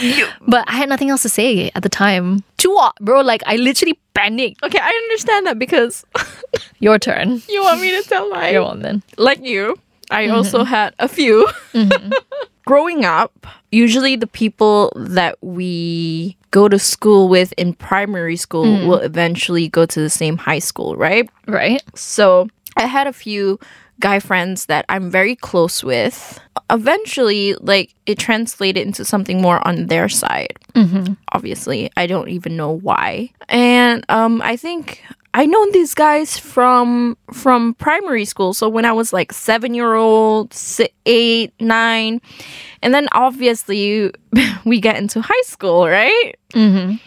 but 0.48 0.64
I 0.66 0.76
had 0.76 0.88
nothing 0.88 1.10
else 1.10 1.20
to 1.22 1.28
say 1.28 1.70
at 1.74 1.82
the 1.82 1.90
time. 1.90 2.44
Chua, 2.56 2.92
bro, 3.02 3.20
like 3.20 3.42
I 3.44 3.56
literally 3.56 3.98
panicked. 4.14 4.62
Okay, 4.62 4.78
I 4.80 4.88
understand 4.88 5.46
that 5.48 5.58
because 5.58 6.02
Your 6.78 6.98
turn. 6.98 7.42
you 7.46 7.62
want 7.62 7.82
me 7.82 7.90
to 8.00 8.08
tell 8.08 8.30
my 8.30 8.50
Your 8.50 8.62
one 8.62 8.80
then. 8.80 9.02
like 9.18 9.44
you, 9.44 9.76
I 10.10 10.24
mm-hmm. 10.24 10.34
also 10.34 10.64
had 10.64 10.94
a 10.98 11.08
few. 11.08 11.48
Mm-hmm. 11.74 12.12
Growing 12.66 13.04
up, 13.04 13.46
usually 13.72 14.14
the 14.14 14.28
people 14.28 14.92
that 14.94 15.36
we 15.42 16.36
go 16.52 16.68
to 16.68 16.78
school 16.78 17.28
with 17.28 17.52
in 17.58 17.74
primary 17.74 18.36
school 18.36 18.64
mm. 18.64 18.86
will 18.86 19.00
eventually 19.00 19.68
go 19.68 19.84
to 19.84 20.00
the 20.00 20.08
same 20.08 20.38
high 20.38 20.60
school, 20.60 20.94
right? 20.96 21.28
Right? 21.48 21.82
So 21.96 22.48
I 22.76 22.86
had 22.86 23.08
a 23.08 23.12
few 23.12 23.58
guy 24.00 24.20
friends 24.20 24.66
that 24.66 24.84
I'm 24.88 25.10
very 25.10 25.34
close 25.34 25.82
with. 25.82 26.40
Eventually, 26.70 27.54
like 27.60 27.94
it 28.06 28.18
translated 28.18 28.86
into 28.86 29.04
something 29.04 29.40
more 29.40 29.66
on 29.66 29.86
their 29.86 30.08
side. 30.08 30.54
Obviously, 31.32 31.90
I 31.96 32.06
don't 32.06 32.28
even 32.28 32.56
know 32.56 32.70
why. 32.70 33.30
And 33.48 34.04
um, 34.08 34.40
I 34.42 34.56
think 34.56 35.02
I 35.34 35.46
know 35.46 35.70
these 35.72 35.94
guys 35.94 36.38
from 36.38 37.16
from 37.32 37.74
primary 37.74 38.24
school. 38.24 38.54
So 38.54 38.68
when 38.68 38.84
I 38.84 38.92
was 38.92 39.12
like 39.12 39.32
seven 39.32 39.74
year 39.74 39.94
old, 39.94 40.54
eight, 41.06 41.52
nine, 41.60 42.20
and 42.82 42.94
then 42.94 43.08
obviously 43.12 44.12
we 44.64 44.80
get 44.80 44.96
into 44.96 45.20
high 45.20 45.42
school, 45.44 45.86
right? 45.88 46.34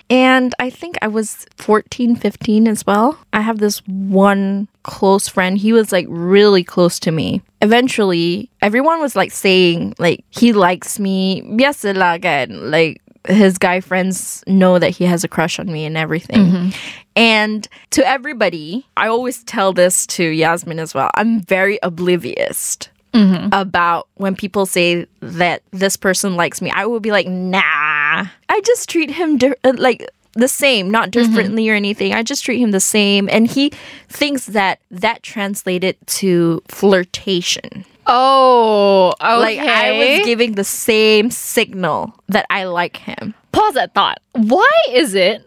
And 0.09 0.53
I 0.59 0.69
think 0.69 0.97
I 1.01 1.07
was 1.07 1.45
14, 1.55 2.17
15 2.17 2.67
as 2.67 2.85
well. 2.85 3.17
I 3.31 3.39
have 3.39 3.59
this 3.59 3.79
one 3.87 4.67
close 4.83 5.29
friend. 5.29 5.57
He 5.57 5.71
was 5.71 5.91
like 5.93 6.05
really 6.09 6.63
close 6.65 6.99
to 6.99 7.11
me. 7.11 7.41
Eventually, 7.61 8.49
everyone 8.61 9.01
was 9.01 9.15
like 9.15 9.31
saying 9.31 9.95
like 9.97 10.23
he 10.29 10.53
likes 10.53 10.99
me. 10.99 11.41
Biasa 11.43 12.15
again. 12.15 12.71
Like 12.71 13.01
his 13.27 13.57
guy 13.57 13.79
friends 13.81 14.43
know 14.47 14.79
that 14.79 14.91
he 14.91 15.05
has 15.05 15.23
a 15.23 15.27
crush 15.27 15.59
on 15.59 15.71
me 15.71 15.85
and 15.85 15.97
everything. 15.97 16.45
Mm-hmm. 16.45 16.69
And 17.15 17.67
to 17.91 18.07
everybody, 18.07 18.85
I 18.95 19.07
always 19.07 19.43
tell 19.43 19.73
this 19.73 20.05
to 20.07 20.23
Yasmin 20.23 20.79
as 20.79 20.93
well. 20.93 21.09
I'm 21.15 21.41
very 21.41 21.79
oblivious 21.81 22.77
mm-hmm. 23.13 23.49
about 23.51 24.07
when 24.15 24.35
people 24.35 24.65
say 24.65 25.07
that 25.21 25.63
this 25.71 25.97
person 25.97 26.35
likes 26.35 26.61
me. 26.61 26.69
I 26.71 26.85
will 26.85 26.99
be 26.99 27.11
like, 27.11 27.27
nah. 27.27 28.27
I 28.49 28.61
just 28.63 28.89
treat 28.89 29.09
him 29.09 29.37
di- 29.37 29.55
like 29.63 30.07
the 30.37 30.47
same, 30.47 30.89
not 30.89 31.11
mm-hmm. 31.11 31.21
differently 31.21 31.69
or 31.69 31.73
anything. 31.73 32.13
I 32.13 32.23
just 32.23 32.43
treat 32.43 32.59
him 32.59 32.71
the 32.71 32.79
same. 32.79 33.27
And 33.31 33.47
he 33.47 33.71
thinks 34.07 34.45
that 34.47 34.79
that 34.91 35.23
translated 35.23 35.97
to 36.07 36.61
flirtation. 36.67 37.85
Oh, 38.05 39.13
okay. 39.21 39.37
Like 39.37 39.59
I 39.59 39.91
was 40.17 40.25
giving 40.25 40.53
the 40.53 40.63
same 40.63 41.29
signal 41.29 42.13
that 42.29 42.45
I 42.49 42.63
like 42.65 42.97
him. 42.97 43.33
Pause 43.51 43.73
that 43.73 43.93
thought. 43.93 44.19
Why 44.33 44.69
is 44.89 45.13
it 45.13 45.43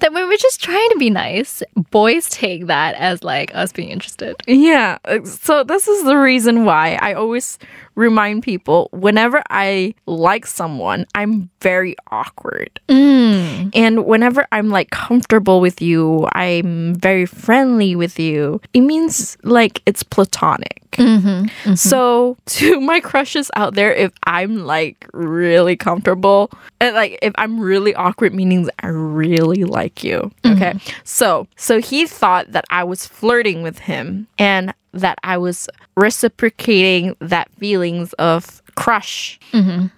that 0.00 0.12
we 0.12 0.24
were 0.24 0.36
just 0.36 0.62
trying 0.62 0.88
to 0.90 0.98
be 0.98 1.10
nice, 1.10 1.62
boys 1.90 2.28
take 2.28 2.66
that 2.66 2.94
as 2.96 3.22
like 3.22 3.54
us 3.54 3.72
being 3.72 3.90
interested? 3.90 4.36
Yeah. 4.46 4.98
uh, 5.04 5.24
So 5.24 5.64
this 5.64 5.88
is 5.88 6.04
the 6.04 6.16
reason 6.16 6.64
why 6.64 6.98
I 7.00 7.14
always 7.14 7.58
remind 7.94 8.42
people 8.42 8.88
whenever 8.92 9.42
I 9.50 9.94
like 10.06 10.46
someone, 10.46 11.06
I'm 11.14 11.50
very 11.60 11.96
awkward. 12.10 12.80
And 12.88 14.04
whenever 14.06 14.46
I'm 14.52 14.68
like 14.68 14.90
comfortable 14.90 15.60
with 15.60 15.80
you, 15.80 16.26
I'm 16.32 16.94
very 16.94 17.26
friendly 17.26 17.94
with 17.94 18.18
you, 18.18 18.60
it 18.74 18.80
means 18.80 19.36
like 19.42 19.82
it's 19.86 20.02
platonic. 20.02 20.89
Mm-hmm, 21.00 21.28
mm-hmm. 21.28 21.74
So 21.74 22.36
to 22.46 22.80
my 22.80 23.00
crushes 23.00 23.50
out 23.56 23.74
there, 23.74 23.92
if 23.92 24.12
I'm 24.24 24.64
like 24.64 25.08
really 25.12 25.76
comfortable 25.76 26.50
and 26.80 26.94
like 26.94 27.18
if 27.22 27.32
I'm 27.36 27.60
really 27.60 27.94
awkward, 27.94 28.34
meaning 28.34 28.68
I 28.80 28.88
really 28.88 29.64
like 29.64 30.04
you. 30.04 30.30
Mm-hmm. 30.44 30.62
Okay. 30.62 30.78
So 31.04 31.46
so 31.56 31.80
he 31.80 32.06
thought 32.06 32.52
that 32.52 32.64
I 32.70 32.84
was 32.84 33.06
flirting 33.06 33.62
with 33.62 33.78
him 33.80 34.26
and 34.38 34.74
that 34.92 35.18
I 35.22 35.38
was 35.38 35.68
reciprocating 35.96 37.16
that 37.20 37.50
feelings 37.58 38.12
of 38.14 38.62
crush 38.74 39.38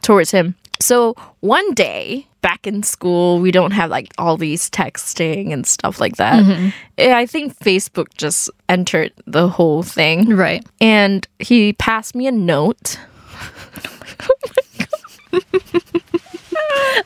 towards 0.02 0.30
him. 0.30 0.54
So 0.82 1.14
one 1.40 1.74
day 1.74 2.26
back 2.40 2.66
in 2.66 2.82
school, 2.82 3.38
we 3.38 3.52
don't 3.52 3.70
have 3.70 3.88
like 3.88 4.08
all 4.18 4.36
these 4.36 4.68
texting 4.68 5.52
and 5.52 5.64
stuff 5.66 6.00
like 6.00 6.16
that. 6.16 6.72
Eh, 6.98 7.14
I 7.14 7.24
think 7.24 7.56
Facebook 7.58 8.08
just 8.16 8.50
entered 8.68 9.12
the 9.26 9.48
whole 9.48 9.84
thing. 9.84 10.34
Right. 10.36 10.66
And 10.80 11.26
he 11.38 11.72
passed 11.74 12.14
me 12.14 12.26
a 12.26 12.32
note. 12.32 12.98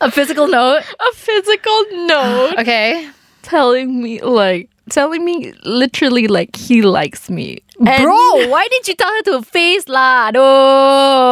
A 0.01 0.11
physical 0.11 0.49
note. 0.49 0.83
A 1.01 1.13
physical 1.15 1.85
note 2.07 2.55
Okay. 2.59 3.09
Telling 3.47 4.03
me 4.03 4.19
like 4.21 4.67
telling 4.91 5.23
me 5.25 5.55
literally 5.63 6.27
like 6.27 6.59
he 6.59 6.83
likes 6.83 7.31
me. 7.31 7.63
And- 7.87 8.03
Bro, 8.03 8.49
why 8.51 8.67
did 8.71 8.89
you 8.91 8.95
tell 8.99 9.13
her 9.15 9.23
to 9.31 9.43
face 9.47 9.87
lah? 9.87 10.31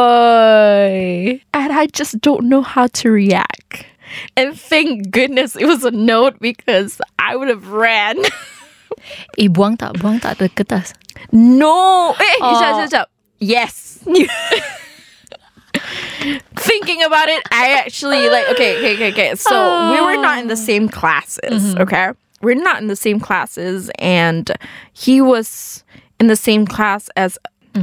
Doy. 0.04 1.40
and 1.52 1.72
I 1.72 1.86
just 1.90 2.20
don't 2.20 2.46
know 2.48 2.62
how 2.62 2.86
to 3.02 3.10
react. 3.10 3.84
And 4.38 4.54
thank 4.54 5.10
goodness 5.10 5.56
it 5.56 5.66
was 5.66 5.82
a 5.82 5.90
note 5.90 6.38
because 6.38 7.00
I 7.18 7.34
would 7.36 7.48
have 7.48 7.68
ran. 7.74 8.18
Eh, 9.36 9.50
buang 9.52 9.76
tak? 9.76 9.98
Buang 10.00 10.16
tak 10.22 10.38
kertas? 10.56 10.94
no. 11.34 12.14
Eh, 12.16 12.36
Oh. 12.40 12.56
shut, 12.56 12.72
shut, 12.78 12.90
shut. 12.94 13.08
Yes. 13.42 14.00
Thinking 16.56 17.02
about 17.02 17.28
it, 17.28 17.42
I 17.50 17.72
actually 17.72 18.28
like 18.28 18.48
okay, 18.50 18.78
okay, 18.78 18.94
okay, 18.94 19.12
okay. 19.12 19.34
So 19.34 19.92
we 19.92 20.00
were 20.00 20.20
not 20.20 20.38
in 20.38 20.48
the 20.48 20.56
same 20.56 20.88
classes, 20.88 21.74
okay? 21.76 22.10
We're 22.40 22.54
not 22.54 22.80
in 22.80 22.88
the 22.88 22.96
same 22.96 23.20
classes, 23.20 23.90
and 23.98 24.50
he 24.92 25.20
was 25.20 25.84
in 26.20 26.26
the 26.28 26.36
same 26.36 26.66
class 26.66 27.08
as 27.16 27.38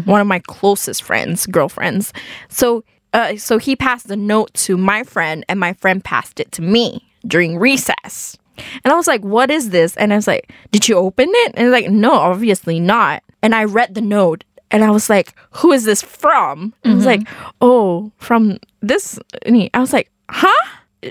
one 0.05 0.21
of 0.21 0.27
my 0.27 0.39
closest 0.39 1.03
friends, 1.03 1.45
girlfriends. 1.45 2.13
So 2.49 2.83
uh, 3.13 3.35
so 3.35 3.57
he 3.57 3.75
passed 3.75 4.07
the 4.07 4.15
note 4.15 4.53
to 4.53 4.77
my 4.77 5.03
friend, 5.03 5.45
and 5.49 5.59
my 5.59 5.73
friend 5.73 6.03
passed 6.03 6.39
it 6.39 6.51
to 6.53 6.61
me 6.61 7.05
during 7.27 7.57
recess. 7.57 8.37
And 8.83 8.93
I 8.93 8.95
was 8.95 9.07
like, 9.07 9.21
what 9.21 9.49
is 9.49 9.69
this? 9.69 9.95
And 9.97 10.13
I 10.13 10.15
was 10.15 10.27
like, 10.27 10.51
did 10.71 10.87
you 10.87 10.95
open 10.95 11.29
it? 11.29 11.53
And 11.55 11.65
he's 11.65 11.71
like, 11.71 11.89
no, 11.89 12.13
obviously 12.13 12.79
not. 12.79 13.23
And 13.41 13.55
I 13.55 13.63
read 13.63 13.95
the 13.95 14.01
note 14.01 14.43
and 14.71 14.83
I 14.83 14.91
was 14.91 15.09
like, 15.09 15.33
who 15.51 15.71
is 15.71 15.83
this 15.83 16.01
from? 16.01 16.73
And 16.83 16.93
I 16.93 16.95
was 16.95 17.05
mm-hmm. 17.05 17.23
like, 17.23 17.27
oh, 17.59 18.11
from 18.17 18.57
this. 18.81 19.19
And 19.45 19.55
he- 19.55 19.69
I 19.73 19.79
was 19.79 19.93
like, 19.93 20.09
huh? 20.29 20.67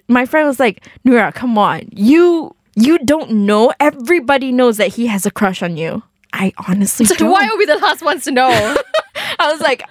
My 0.08 0.24
friend 0.24 0.46
was 0.46 0.58
like, 0.58 0.86
Nura, 1.04 1.34
come 1.34 1.58
on. 1.58 1.88
You 1.92 2.54
you 2.76 2.98
don't 2.98 3.30
know. 3.30 3.72
Everybody 3.80 4.52
knows 4.52 4.76
that 4.78 4.94
he 4.94 5.06
has 5.08 5.26
a 5.26 5.30
crush 5.30 5.62
on 5.62 5.76
you. 5.76 6.02
I 6.32 6.52
honestly 6.68 7.06
So 7.06 7.14
don't. 7.16 7.30
why 7.30 7.46
are 7.48 7.56
we 7.58 7.66
the 7.66 7.76
last 7.76 8.02
ones 8.02 8.24
to 8.24 8.30
know? 8.30 8.48
I 9.38 9.50
was 9.52 9.60
like, 9.60 9.82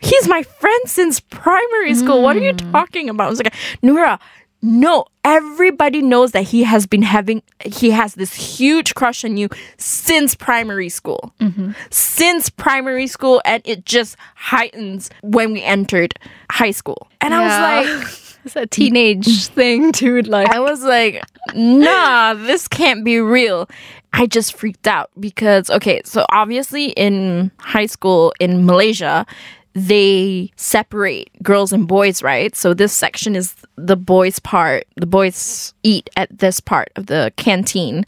he's 0.00 0.28
my 0.28 0.42
friend 0.42 0.82
since 0.86 1.20
primary 1.20 1.94
school. 1.94 2.22
What 2.22 2.36
are 2.36 2.40
you 2.40 2.52
mm. 2.52 2.72
talking 2.72 3.08
about? 3.08 3.26
I 3.26 3.30
was 3.30 3.42
like, 3.42 3.54
Nura, 3.82 4.20
no, 4.62 5.06
everybody 5.24 6.00
knows 6.00 6.30
that 6.32 6.44
he 6.44 6.62
has 6.62 6.86
been 6.86 7.02
having, 7.02 7.42
he 7.64 7.90
has 7.90 8.14
this 8.14 8.32
huge 8.34 8.94
crush 8.94 9.24
on 9.24 9.36
you 9.36 9.48
since 9.76 10.36
primary 10.36 10.88
school. 10.88 11.34
Mm-hmm. 11.40 11.72
Since 11.90 12.48
primary 12.50 13.08
school, 13.08 13.42
and 13.44 13.60
it 13.66 13.84
just 13.84 14.16
heightens 14.36 15.10
when 15.22 15.52
we 15.52 15.62
entered 15.62 16.14
high 16.50 16.70
school. 16.70 17.08
And 17.20 17.34
I 17.34 17.40
was 17.40 17.96
like, 17.98 18.40
it's 18.44 18.56
a 18.56 18.66
teenage 18.66 19.46
thing, 19.48 19.90
dude. 19.90 20.28
Like, 20.28 20.48
I 20.50 20.60
was 20.60 20.84
like, 20.84 21.20
nah, 21.54 22.34
this 22.34 22.68
can't 22.68 23.04
be 23.04 23.18
real. 23.20 23.68
I 24.12 24.26
just 24.26 24.54
freaked 24.54 24.86
out 24.86 25.10
because, 25.18 25.70
okay, 25.70 26.02
so 26.04 26.24
obviously 26.30 26.90
in 26.90 27.50
high 27.58 27.86
school 27.86 28.32
in 28.38 28.64
Malaysia, 28.64 29.26
they 29.74 30.50
separate 30.56 31.30
girls 31.42 31.72
and 31.72 31.88
boys, 31.88 32.22
right? 32.22 32.54
So 32.54 32.74
this 32.74 32.92
section 32.92 33.34
is 33.34 33.54
the 33.76 33.96
boys' 33.96 34.38
part. 34.38 34.86
The 34.96 35.06
boys 35.06 35.74
eat 35.82 36.10
at 36.16 36.38
this 36.38 36.60
part 36.60 36.90
of 36.96 37.06
the 37.06 37.32
canteen 37.36 38.04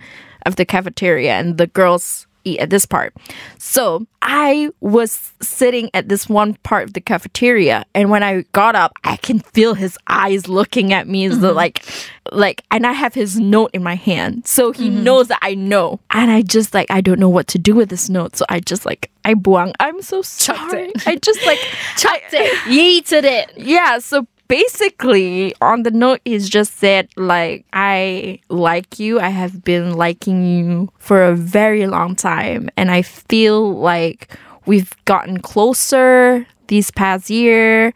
of 0.46 0.56
the 0.56 0.64
cafeteria, 0.64 1.32
and 1.32 1.56
the 1.56 1.66
girls 1.66 2.26
eat 2.44 2.58
at 2.60 2.70
this 2.70 2.86
part. 2.86 3.14
So 3.58 4.06
I 4.22 4.70
was 4.80 5.32
sitting 5.42 5.90
at 5.94 6.08
this 6.08 6.28
one 6.28 6.54
part 6.62 6.84
of 6.84 6.92
the 6.94 7.00
cafeteria, 7.00 7.84
and 7.94 8.10
when 8.10 8.22
I 8.22 8.42
got 8.52 8.74
up, 8.74 8.92
I 9.04 9.16
can 9.16 9.40
feel 9.40 9.74
his 9.74 9.98
eyes 10.06 10.48
looking 10.48 10.92
at 10.92 11.08
me, 11.08 11.28
so 11.28 11.36
mm-hmm. 11.36 11.56
like, 11.56 11.84
like, 12.32 12.62
and 12.70 12.86
I 12.86 12.92
have 12.92 13.14
his 13.14 13.38
note 13.38 13.70
in 13.74 13.82
my 13.82 13.96
hand, 13.96 14.46
so 14.46 14.72
he 14.72 14.88
mm-hmm. 14.88 15.04
knows 15.04 15.28
that 15.28 15.40
I 15.42 15.54
know, 15.54 16.00
and 16.10 16.30
I 16.30 16.42
just 16.42 16.74
like 16.74 16.90
I 16.90 17.00
don't 17.00 17.20
know 17.20 17.28
what 17.28 17.48
to 17.48 17.58
do 17.58 17.74
with 17.74 17.88
this 17.88 18.08
note, 18.08 18.36
so 18.36 18.44
I 18.48 18.60
just 18.60 18.86
like 18.86 19.10
I 19.24 19.34
buang. 19.34 19.72
I'm 19.80 20.02
so 20.02 20.22
sorry. 20.22 20.92
I 21.06 21.16
just 21.16 21.44
like 21.46 21.58
Chucked 21.96 22.32
it. 22.32 22.52
Yeeted 22.64 23.24
it. 23.24 23.52
yeah, 23.56 23.98
so 23.98 24.26
basically 24.48 25.54
on 25.60 25.82
the 25.82 25.90
note 25.90 26.20
he's 26.24 26.48
just 26.48 26.76
said 26.78 27.08
like 27.16 27.64
I 27.72 28.40
like 28.48 28.98
you. 28.98 29.20
I 29.20 29.28
have 29.28 29.64
been 29.64 29.94
liking 29.94 30.44
you 30.44 30.92
for 30.98 31.24
a 31.24 31.34
very 31.34 31.86
long 31.86 32.14
time 32.16 32.68
and 32.76 32.90
I 32.90 33.02
feel 33.02 33.74
like 33.78 34.36
we've 34.66 34.92
gotten 35.04 35.40
closer 35.40 36.46
these 36.68 36.90
past 36.90 37.30
year. 37.30 37.92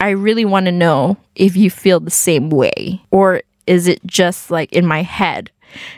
I 0.00 0.10
really 0.10 0.44
want 0.44 0.66
to 0.66 0.72
know 0.72 1.16
if 1.34 1.56
you 1.56 1.70
feel 1.70 2.00
the 2.00 2.10
same 2.10 2.50
way 2.50 3.02
or 3.10 3.42
is 3.66 3.86
it 3.86 4.04
just 4.06 4.50
like 4.50 4.72
in 4.72 4.86
my 4.86 5.02
head? 5.02 5.50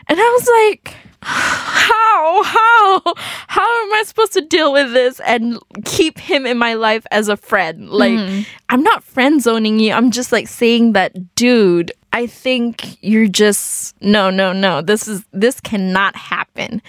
And 0.07 0.19
I 0.19 0.23
was 0.23 0.47
like 0.47 0.95
how? 1.21 2.43
How? 2.43 3.01
How 3.47 3.83
am 3.83 3.93
i 3.93 4.03
supposed 4.05 4.33
to 4.33 4.41
deal 4.41 4.73
with 4.73 4.93
this 4.93 5.19
and 5.21 5.59
keep 5.85 6.17
him 6.17 6.45
in 6.45 6.57
my 6.57 6.73
life 6.73 7.05
as 7.11 7.29
a 7.29 7.37
friend? 7.37 7.89
Like 7.89 8.13
mm-hmm. 8.13 8.41
i'm 8.69 8.83
not 8.83 9.03
friend 9.03 9.41
zoning 9.41 9.79
you. 9.79 9.93
I'm 9.93 10.11
just 10.11 10.31
like 10.31 10.47
saying 10.47 10.93
that 10.93 11.35
dude 11.35 11.91
i 12.13 12.27
think 12.27 12.97
you're 13.01 13.27
just 13.27 13.95
no 14.01 14.29
no 14.29 14.53
no. 14.53 14.81
This 14.81 15.07
is 15.07 15.23
this 15.31 15.59
cannot 15.59 16.15
happen. 16.15 16.81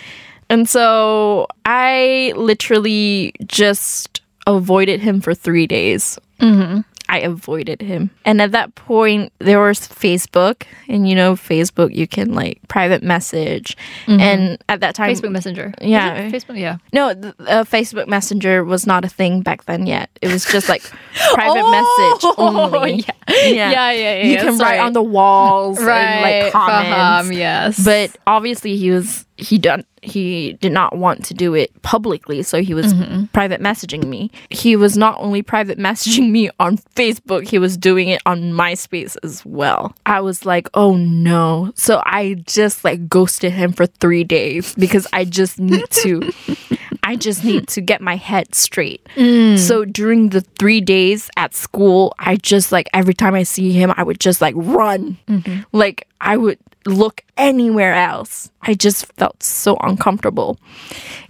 And 0.49 0.69
so 0.69 1.47
i 1.65 2.33
literally 2.37 3.35
just 3.47 4.21
avoided 4.47 5.01
him 5.01 5.21
for 5.21 5.35
three 5.35 5.67
days 5.67 6.19
mm-hmm. 6.41 6.81
I 7.13 7.19
avoided 7.19 7.83
him. 7.83 8.11
And 8.25 8.41
at 8.41 8.53
that 8.53 8.75
point, 8.75 9.35
there 9.39 9.61
was 9.61 9.81
Facebook, 9.81 10.63
and 10.89 11.07
you 11.07 11.15
know, 11.15 11.35
Facebook, 11.35 11.95
you 11.95 12.09
can 12.09 12.33
like 12.35 12.59
private 12.69 13.03
message. 13.03 13.77
And 14.07 14.57
at 14.71 14.81
that 14.81 14.95
time, 14.95 15.15
Facebook 15.15 15.31
Messenger. 15.31 15.75
Yeah. 15.83 16.31
Facebook. 16.31 16.59
Yeah. 16.59 16.79
no, 16.95 17.13
the, 17.13 17.35
uh, 17.41 17.65
Facebook 17.65 18.09
Messenger 18.09 18.65
was 18.65 18.87
not 18.87 19.05
a 19.05 19.09
thing 19.09 19.43
back 19.43 19.67
then 19.67 19.87
yet. 19.87 20.09
It 20.23 20.33
was 20.33 20.47
just 20.47 20.71
like 20.71 20.83
private 21.35 21.61
Oh, 21.63 21.71
message 21.71 22.35
only. 22.39 23.05
yeah. 23.07 23.13
Yeah, 23.29 23.71
yeah, 23.93 23.93
yeah, 23.93 24.23
You 24.25 24.37
can 24.39 24.57
sorry. 24.57 24.79
write 24.79 24.81
on 24.87 24.95
the 24.95 25.03
walls 25.03 25.79
and 25.79 25.87
like 25.87 26.53
comments. 26.53 27.29
Faham, 27.29 27.37
yes. 27.37 27.85
But 27.85 28.17
obviously, 28.27 28.77
he 28.79 28.91
was 28.91 29.27
he 29.37 29.59
done 29.59 29.85
he 30.03 30.55
did 30.55 30.73
not 30.73 30.97
want 30.97 31.25
to 31.27 31.35
do 31.35 31.55
it 31.55 31.81
publicly, 31.83 32.43
so 32.43 32.61
he 32.61 32.75
was 32.75 32.93
private 33.33 33.61
messaging 33.61 34.05
me. 34.07 34.31
He 34.51 34.77
was 34.77 34.97
not 34.97 35.19
only 35.19 35.43
private 35.43 35.79
messaging 35.89 36.31
me 36.31 36.51
on 36.59 36.79
Facebook, 36.79 37.49
he 37.49 37.59
was 37.59 37.77
doing 37.77 38.09
it 38.09 38.21
on 38.27 38.53
MySpace 38.53 39.17
as 39.23 39.45
well. 39.47 39.95
I 40.05 40.21
was 40.21 40.45
like, 40.45 40.69
oh 40.75 40.97
no. 40.97 41.73
So 41.77 42.03
I 42.05 42.35
just 42.47 42.85
like 42.85 43.09
ghosted 43.09 43.53
him 43.53 43.73
for 43.73 43.87
three 43.87 44.25
days 44.25 44.75
because 44.75 45.07
I 45.13 45.25
just 45.25 45.59
need 45.59 45.89
to 45.91 46.33
I 47.05 47.17
just 47.17 47.45
need 47.45 47.67
to 47.69 47.81
get 47.81 48.01
my 48.01 48.17
head 48.17 48.55
straight. 48.55 49.05
Mm. 49.17 49.59
So 49.59 49.85
during 49.85 50.29
the 50.29 50.41
three 50.41 50.81
days 50.81 51.31
at 51.37 51.55
school, 51.55 52.15
I 52.19 52.37
just 52.37 52.71
like 52.71 52.89
every 52.95 53.15
time 53.15 53.35
I 53.35 53.43
see 53.43 53.73
him, 53.73 53.93
I 53.97 54.03
would 54.03 54.21
just 54.21 54.41
like 54.41 54.55
run. 54.57 55.19
Mm-hmm. 55.27 55.63
Like 55.73 56.07
I 56.23 56.37
would 56.37 56.59
look 56.87 57.23
anywhere 57.37 57.95
else. 57.95 58.51
I 58.63 58.75
just 58.75 59.13
felt 59.15 59.43
so 59.43 59.77
uncomfortable. 59.83 60.59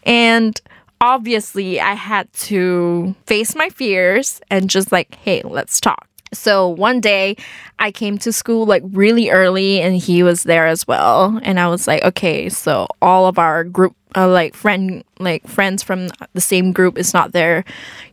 And 0.05 0.61
obviously, 1.01 1.81
I 1.81 1.95
had 1.95 2.33
to 2.35 3.15
face 3.27 3.57
my 3.57 3.69
fears 3.71 4.41
and 4.51 4.71
just 4.71 4.93
like, 4.93 5.15
hey, 5.17 5.43
let's 5.45 5.81
talk. 5.81 6.09
So 6.35 6.69
one 6.69 7.01
day 7.01 7.37
I 7.79 7.91
came 7.91 8.17
to 8.19 8.33
school 8.33 8.65
like 8.65 8.83
really 8.87 9.29
early 9.31 9.83
and 9.83 9.97
he 9.97 10.23
was 10.23 10.45
there 10.45 10.67
as 10.67 10.87
well. 10.87 11.39
And 11.43 11.61
I 11.61 11.69
was 11.69 11.87
like, 11.87 12.03
okay, 12.05 12.49
so 12.49 12.87
all 13.03 13.27
of 13.27 13.39
our 13.39 13.65
group, 13.65 13.95
uh, 14.17 14.29
like 14.29 14.55
friend, 14.55 15.05
like 15.19 15.47
friends 15.47 15.83
from 15.83 16.09
the 16.33 16.41
same 16.41 16.73
group 16.73 16.97
is 16.97 17.13
not 17.13 17.33
there 17.33 17.65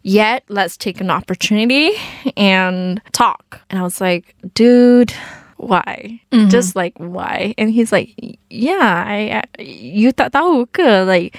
yet. 0.04 0.44
Let's 0.50 0.76
take 0.76 1.00
an 1.00 1.10
opportunity 1.10 1.92
and 2.36 3.02
talk. 3.14 3.62
And 3.70 3.80
I 3.80 3.84
was 3.84 4.02
like, 4.02 4.36
dude, 4.54 5.14
why? 5.60 6.22
Mm-hmm. 6.32 6.50
Just 6.50 6.76
like 6.76 6.94
why? 6.98 7.54
And 7.58 7.70
he's 7.70 7.92
like, 7.92 8.16
yeah, 8.50 9.04
I, 9.06 9.44
I 9.44 9.62
you 9.62 10.12
tak 10.16 10.32
tahu 10.32 10.66
ke? 10.72 11.04
Like, 11.04 11.36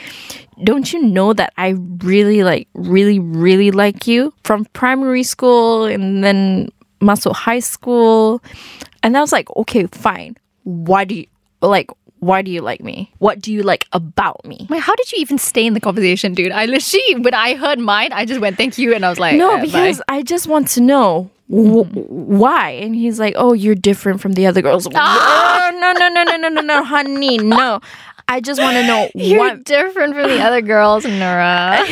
don't 0.62 0.92
you 0.92 1.00
know 1.00 1.32
that 1.32 1.52
I 1.56 1.74
really 2.04 2.44
like, 2.44 2.68
really, 2.74 3.18
really 3.18 3.70
like 3.72 4.06
you 4.06 4.32
from 4.44 4.68
primary 4.76 5.24
school 5.24 5.84
and 5.88 6.22
then 6.22 6.68
masuk 7.00 7.32
high 7.32 7.64
school, 7.64 8.44
and 9.02 9.16
I 9.16 9.20
was 9.20 9.32
like, 9.32 9.48
okay, 9.56 9.88
fine. 9.88 10.36
Why 10.64 11.04
do 11.08 11.14
you 11.16 11.26
like? 11.64 11.88
Why 12.20 12.42
do 12.44 12.50
you 12.52 12.60
like 12.60 12.84
me? 12.84 13.08
What 13.24 13.40
do 13.40 13.48
you 13.48 13.64
like 13.64 13.88
about 13.96 14.44
me? 14.44 14.66
Wait, 14.68 14.84
how 14.84 14.94
did 14.94 15.10
you 15.10 15.24
even 15.24 15.38
stay 15.40 15.64
in 15.64 15.72
the 15.72 15.80
conversation, 15.80 16.34
dude? 16.36 16.52
I 16.52 16.66
literally, 16.68 17.24
when 17.24 17.32
I 17.32 17.56
heard 17.56 17.80
mine, 17.80 18.12
I 18.12 18.26
just 18.26 18.44
went, 18.44 18.58
thank 18.60 18.76
you. 18.76 18.92
And 18.92 19.06
I 19.06 19.08
was 19.08 19.18
like, 19.18 19.40
No, 19.40 19.54
uh, 19.54 19.56
bye. 19.56 19.64
because 19.64 20.02
I 20.04 20.20
just 20.20 20.44
want 20.46 20.68
to 20.76 20.82
know 20.84 21.30
why. 21.50 22.70
And 22.70 22.94
he's 22.94 23.18
like, 23.18 23.34
"Oh, 23.36 23.52
you're 23.52 23.74
different 23.74 24.20
from 24.20 24.32
the 24.32 24.46
other 24.46 24.62
girls." 24.62 24.86
Ah! 24.94 25.70
no, 25.80 25.92
no, 25.92 26.08
no, 26.08 26.22
no, 26.22 26.36
no, 26.36 26.48
no, 26.48 26.60
no, 26.60 26.84
honey, 26.84 27.38
no. 27.38 27.80
I 28.28 28.40
just 28.40 28.60
want 28.60 28.76
to 28.76 28.86
know 28.86 29.08
You're 29.14 29.38
what. 29.40 29.64
different 29.64 30.14
from 30.14 30.28
the 30.28 30.40
other 30.40 30.62
girls, 30.62 31.04
Nora. 31.04 31.84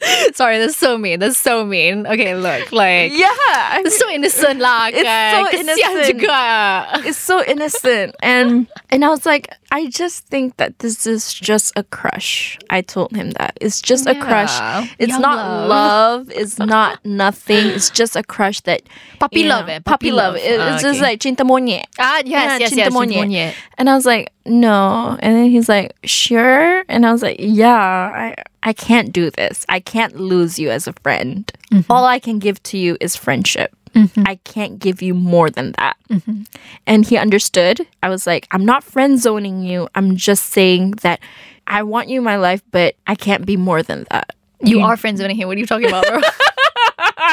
Sorry, 0.34 0.58
that's 0.58 0.76
so 0.76 0.98
mean. 0.98 1.20
That's 1.20 1.38
so 1.38 1.64
mean. 1.64 2.06
Okay, 2.06 2.34
look, 2.34 2.70
like 2.72 3.12
Yeah, 3.12 3.26
I 3.30 3.82
it's 3.84 3.96
so 3.98 4.08
innocent 4.10 4.60
lah. 4.60 4.90
It's 4.92 5.00
so 5.02 5.58
innocent. 5.58 7.06
it's 7.06 7.18
so 7.18 7.42
innocent 7.44 8.14
and 8.20 8.66
and 8.90 9.04
I 9.04 9.08
was 9.08 9.24
like 9.24 9.48
I 9.72 9.88
just 9.88 10.26
think 10.26 10.56
that 10.58 10.78
this 10.78 11.06
is 11.06 11.32
just 11.32 11.72
a 11.76 11.82
crush. 11.82 12.58
I 12.70 12.82
told 12.82 13.10
him 13.16 13.30
that. 13.32 13.56
It's 13.60 13.80
just 13.80 14.06
a 14.06 14.14
crush. 14.14 14.52
It's 14.98 15.10
Young 15.10 15.22
not 15.22 15.36
love. 15.36 15.68
love. 15.68 16.30
It's 16.30 16.58
not 16.74 17.04
nothing. 17.04 17.66
It's 17.74 17.90
just 17.90 18.16
a 18.16 18.22
crush 18.22 18.60
that 18.62 18.82
Puppy 19.18 19.44
love, 19.48 19.66
know, 19.66 19.74
eh? 19.74 19.78
Puppy, 19.80 20.12
love. 20.12 20.34
love. 20.34 20.42
It- 20.42 20.60
Ah, 20.60 20.74
it's 20.74 20.82
just 20.82 21.00
okay. 21.00 21.10
like 21.12 21.20
cinta 21.20 21.42
monyet. 21.44 21.84
Ah, 21.98 22.22
yes, 22.24 22.28
Yeah, 22.28 22.58
yes, 22.58 22.70
cinta 22.72 22.76
yes. 22.76 22.92
Monyet. 22.94 23.54
And 23.78 23.90
I 23.90 23.94
was 23.96 24.06
like, 24.06 24.32
no. 24.46 25.16
And 25.20 25.36
then 25.36 25.50
he's 25.50 25.68
like, 25.68 25.94
sure. 26.04 26.84
And 26.88 27.04
I 27.04 27.12
was 27.12 27.22
like, 27.22 27.36
yeah, 27.40 27.74
I 27.76 28.34
I 28.66 28.72
can't 28.72 29.12
do 29.12 29.30
this. 29.30 29.64
I 29.68 29.78
can't 29.78 30.16
lose 30.16 30.58
you 30.58 30.70
as 30.70 30.88
a 30.88 30.92
friend. 30.94 31.50
Mm-hmm. 31.70 31.90
All 31.90 32.04
I 32.04 32.18
can 32.18 32.40
give 32.40 32.60
to 32.64 32.76
you 32.76 32.96
is 33.00 33.14
friendship. 33.14 33.74
Mm-hmm. 33.94 34.24
I 34.26 34.34
can't 34.42 34.80
give 34.80 35.00
you 35.00 35.14
more 35.14 35.48
than 35.48 35.72
that. 35.78 35.96
Mm-hmm. 36.10 36.42
And 36.84 37.06
he 37.06 37.16
understood. 37.16 37.86
I 38.02 38.08
was 38.08 38.26
like, 38.26 38.48
I'm 38.50 38.66
not 38.66 38.82
friend 38.82 39.20
zoning 39.20 39.62
you. 39.62 39.88
I'm 39.94 40.16
just 40.16 40.46
saying 40.46 40.92
that 41.02 41.20
I 41.68 41.84
want 41.84 42.08
you 42.08 42.18
in 42.18 42.24
my 42.24 42.36
life, 42.36 42.60
but 42.72 42.96
I 43.06 43.14
can't 43.14 43.46
be 43.46 43.56
more 43.56 43.84
than 43.84 44.04
that. 44.10 44.34
You 44.60 44.78
mm. 44.78 44.84
are 44.84 44.96
friend 44.96 45.16
zoning 45.16 45.36
him. 45.36 45.46
What 45.46 45.56
are 45.56 45.60
you 45.60 45.66
talking 45.66 45.86
about, 45.86 46.06
bro? 46.06 46.20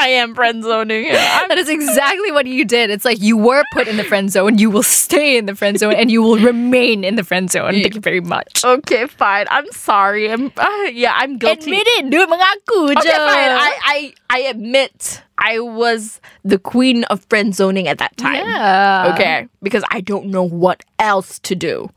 I 0.04 0.08
am 0.08 0.34
friend 0.34 0.62
zoning 0.62 1.04
him. 1.06 1.14
that 1.14 1.56
is 1.56 1.68
exactly 1.68 2.30
what 2.30 2.46
you 2.46 2.64
did. 2.66 2.90
It's 2.90 3.04
like 3.06 3.20
you 3.20 3.36
were 3.38 3.64
put 3.72 3.88
in 3.88 3.96
the 3.96 4.04
friend 4.04 4.30
zone, 4.30 4.58
you 4.58 4.68
will 4.70 4.82
stay 4.82 5.38
in 5.38 5.46
the 5.46 5.54
friend 5.54 5.78
zone, 5.78 5.94
and 5.94 6.10
you 6.10 6.20
will 6.22 6.36
remain 6.38 7.04
in 7.04 7.16
the 7.16 7.24
friend 7.24 7.50
zone. 7.50 7.72
Thank 7.72 7.94
you 7.94 8.00
very 8.00 8.20
much. 8.20 8.62
okay, 8.64 9.06
fine. 9.06 9.46
I'm 9.50 9.70
sorry. 9.72 10.30
I'm 10.30 10.52
uh, 10.56 10.90
yeah, 10.92 11.14
I'm 11.16 11.38
guilty. 11.38 11.70
Admit 11.70 11.86
it, 11.86 12.10
dude. 12.10 12.28
Mengaku. 12.28 12.90
Okay, 12.98 13.10
fine. 13.10 13.52
I, 13.66 13.78
I 13.84 14.14
I 14.30 14.38
admit 14.40 15.22
I 15.38 15.60
was 15.60 16.20
the 16.44 16.58
queen 16.58 17.04
of 17.04 17.24
friend 17.24 17.54
zoning 17.54 17.88
at 17.88 17.98
that 17.98 18.16
time. 18.16 18.46
Yeah. 18.46 19.12
Okay, 19.14 19.48
because 19.62 19.84
I 19.90 20.00
don't 20.00 20.26
know 20.26 20.42
what 20.42 20.82
else 20.98 21.38
to 21.40 21.54
do. 21.54 21.88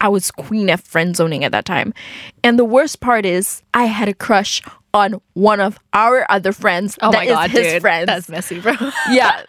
I 0.00 0.08
was 0.08 0.30
queen 0.30 0.68
of 0.68 0.80
friend 0.82 1.16
zoning 1.16 1.42
at 1.44 1.52
that 1.52 1.64
time, 1.64 1.94
and 2.44 2.58
the 2.58 2.64
worst 2.64 3.00
part 3.00 3.24
is 3.24 3.62
I 3.72 3.84
had 3.86 4.08
a 4.08 4.14
crush 4.14 4.60
on 4.96 5.20
one 5.34 5.60
of 5.60 5.78
our 5.92 6.26
other 6.30 6.52
friends. 6.52 6.98
Oh 7.02 7.12
that 7.12 7.18
my 7.18 7.24
is 7.24 7.30
god, 7.30 7.50
his 7.50 7.72
dude. 7.74 7.82
friends. 7.82 8.06
That's 8.06 8.28
messy, 8.28 8.60
bro. 8.60 8.72
yeah, 9.10 9.42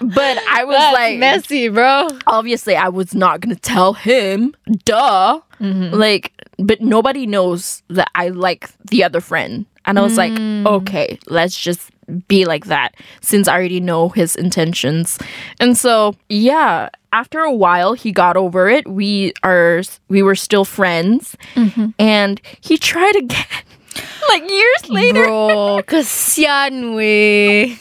but 0.00 0.38
I 0.48 0.64
was 0.64 0.76
That's 0.76 0.94
like, 0.94 1.18
messy, 1.18 1.68
bro. 1.68 2.08
obviously 2.26 2.76
I 2.76 2.88
was 2.88 3.14
not 3.14 3.40
gonna 3.40 3.56
tell 3.56 3.94
him. 3.94 4.54
Duh. 4.84 5.40
Mm-hmm. 5.60 5.94
Like, 5.94 6.32
but 6.58 6.80
nobody 6.80 7.26
knows 7.26 7.82
that 7.88 8.10
I 8.14 8.28
like 8.28 8.70
the 8.90 9.04
other 9.04 9.20
friend. 9.20 9.66
And 9.86 9.98
I 9.98 10.02
was 10.02 10.16
like, 10.16 10.32
mm. 10.32 10.66
okay, 10.66 11.18
let's 11.26 11.58
just 11.58 11.90
be 12.28 12.44
like 12.44 12.66
that 12.66 12.94
since 13.22 13.48
I 13.48 13.54
already 13.54 13.80
know 13.80 14.10
his 14.10 14.36
intentions. 14.36 15.18
And 15.58 15.76
so, 15.76 16.14
yeah, 16.28 16.90
after 17.12 17.40
a 17.40 17.52
while 17.52 17.94
he 17.94 18.12
got 18.12 18.36
over 18.36 18.68
it. 18.68 18.88
We 18.88 19.32
are 19.42 19.82
we 20.08 20.22
were 20.22 20.34
still 20.34 20.64
friends. 20.64 21.36
Mm-hmm. 21.54 21.88
And 21.98 22.40
he 22.60 22.78
tried 22.78 23.16
again. 23.16 23.46
Like 24.28 24.48
years 24.50 24.88
later, 24.88 25.24
Bro, 25.26 25.82
kesian 25.86 26.94
we. 26.96 27.78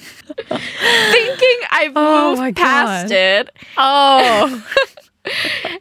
thinking 0.47 1.59
I've 1.71 1.93
Oh 1.95 2.35
moved 2.35 2.55
past 2.57 3.09
God. 3.09 3.11
it. 3.15 3.49
Oh. 3.77 4.65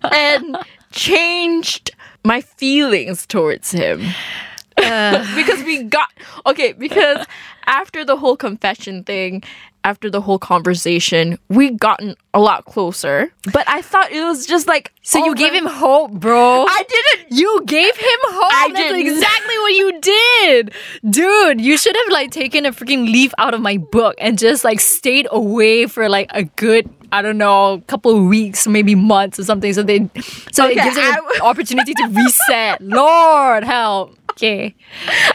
and 0.13 0.57
changed 0.91 1.91
my 2.25 2.41
feelings 2.41 3.27
towards 3.27 3.71
him. 3.71 4.01
because 4.77 5.63
we 5.65 5.83
got 5.83 6.09
okay 6.47 6.73
because 6.73 7.27
after 7.67 8.05
the 8.05 8.17
whole 8.17 8.37
confession 8.37 9.03
thing 9.03 9.43
after 9.83 10.09
the 10.09 10.21
whole 10.21 10.39
conversation 10.39 11.37
we 11.49 11.71
gotten 11.73 12.15
a 12.33 12.39
lot 12.39 12.65
closer 12.65 13.33
but 13.53 13.69
i 13.69 13.83
thought 13.83 14.13
it 14.13 14.23
was 14.23 14.47
just 14.47 14.69
like 14.69 14.93
So 15.03 15.19
you 15.25 15.35
gave 15.35 15.53
him 15.53 15.67
hope, 15.67 16.13
bro. 16.13 16.65
i 16.69 16.83
didn't 16.89 17.37
You 17.37 17.61
gave 17.67 17.97
him 17.97 18.21
hope. 18.39 18.53
I 18.55 18.69
That's 18.73 18.79
didn't. 18.93 19.01
exactly 19.01 19.58
you 19.89 20.01
did, 20.01 20.73
dude. 21.09 21.61
You 21.61 21.77
should 21.79 21.97
have 21.97 22.09
like 22.13 22.31
taken 22.31 22.67
a 22.67 22.73
freaking 22.73 23.11
leaf 23.11 23.33
out 23.39 23.55
of 23.55 23.61
my 23.61 23.77
book 23.77 24.15
and 24.19 24.39
just 24.39 24.65
like 24.65 24.81
stayed 24.81 25.27
away 25.31 25.87
for 25.87 26.09
like 26.09 26.31
a 26.35 26.45
good, 26.45 26.89
I 27.13 27.23
don't 27.23 27.39
know, 27.39 27.83
couple 27.87 28.17
of 28.17 28.25
weeks, 28.25 28.67
maybe 28.67 28.95
months 28.95 29.39
or 29.39 29.45
something. 29.45 29.73
So 29.73 29.83
they, 29.83 30.09
so 30.53 30.67
it 30.67 30.75
gives 30.75 30.97
I 30.99 31.09
an 31.09 31.15
w- 31.17 31.41
opportunity 31.43 31.95
to 31.95 32.09
reset. 32.09 32.81
Lord 32.81 33.65
help. 33.65 34.17
Okay. 34.33 34.75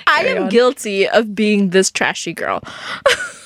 I 0.07 0.25
am 0.27 0.49
guilty 0.49 1.07
of 1.07 1.35
being 1.35 1.71
this 1.71 1.91
trashy 1.91 2.33
girl. 2.33 2.61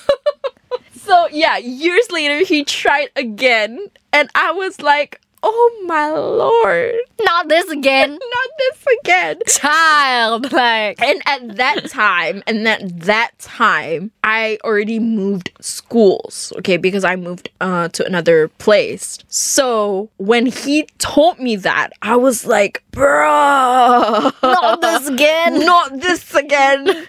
so 0.95 1.27
yeah, 1.31 1.57
years 1.57 2.11
later 2.11 2.45
he 2.45 2.63
tried 2.63 3.09
again 3.15 3.87
and 4.13 4.29
I 4.35 4.51
was 4.51 4.81
like, 4.81 5.21
"Oh 5.43 5.83
my 5.87 6.09
lord, 6.09 6.95
Not 7.21 7.47
this 7.49 7.69
again, 7.69 8.11
not 8.35 8.49
this 8.57 8.85
again." 9.01 9.39
child. 9.47 10.51
Like, 10.51 11.01
And 11.01 11.21
at 11.25 11.55
that 11.57 11.89
time, 11.89 12.43
and 12.47 12.67
at 12.67 12.99
that 13.01 13.37
time, 13.39 14.11
I 14.23 14.57
already 14.63 14.99
moved 14.99 15.51
schools, 15.61 16.51
okay, 16.57 16.77
because 16.77 17.03
I 17.03 17.15
moved 17.15 17.49
uh, 17.61 17.89
to 17.89 18.05
another 18.05 18.47
place. 18.59 19.19
So 19.27 20.09
when 20.17 20.45
he 20.45 20.87
told 20.97 21.39
me 21.39 21.55
that, 21.57 21.91
I 22.01 22.15
was 22.15 22.45
like, 22.45 22.83
bruh, 22.91 24.33
not 24.43 24.81
this 24.81 25.07
again. 25.07 25.59
not 25.65 25.99
this 25.99 26.33
again. 26.33 27.07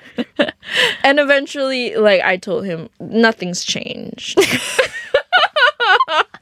and 1.02 1.18
eventually, 1.18 1.94
like, 1.96 2.22
I 2.22 2.36
told 2.36 2.64
him, 2.64 2.88
nothing's 3.00 3.64
changed. 3.64 4.38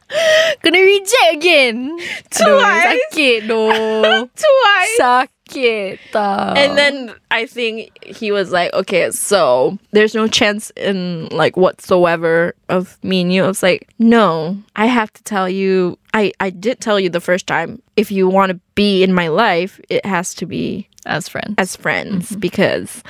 Gonna 0.63 0.81
reject 0.81 1.33
again. 1.33 1.99
Aduh, 1.99 2.59
Twice. 2.61 2.87
sakit 2.87 3.39
doh. 3.51 4.29
Twice. 4.35 4.99
sakit 4.99 5.99
tau. 6.13 6.55
And 6.55 6.79
then 6.79 7.15
I 7.31 7.47
think 7.47 7.91
he 8.05 8.31
was 8.31 8.53
like, 8.53 8.73
okay, 8.73 9.11
so 9.11 9.79
there's 9.93 10.15
no 10.15 10.29
chance 10.29 10.71
in 10.77 11.29
like 11.31 11.57
whatsoever 11.57 12.55
of 12.69 12.99
me 13.03 13.23
and 13.23 13.33
you. 13.33 13.45
I 13.45 13.49
was 13.49 13.63
like, 13.63 13.89
no, 13.99 14.57
I 14.77 14.87
have 14.87 15.13
to 15.13 15.23
tell 15.23 15.49
you. 15.49 15.99
I, 16.15 16.33
I 16.41 16.51
did 16.51 16.81
tell 16.81 16.99
you 16.99 17.11
the 17.11 17.21
first 17.21 17.47
time. 17.47 17.83
If 17.97 18.11
you 18.11 18.29
want 18.29 18.51
to 18.51 18.61
be 18.75 19.03
in 19.03 19.13
my 19.13 19.29
life, 19.29 19.81
it 19.89 20.05
has 20.07 20.35
to 20.35 20.47
be 20.47 20.89
as 21.05 21.29
friends. 21.29 21.55
as 21.59 21.77
friends 21.77 22.31
mm-hmm. 22.31 22.41
because 22.41 23.03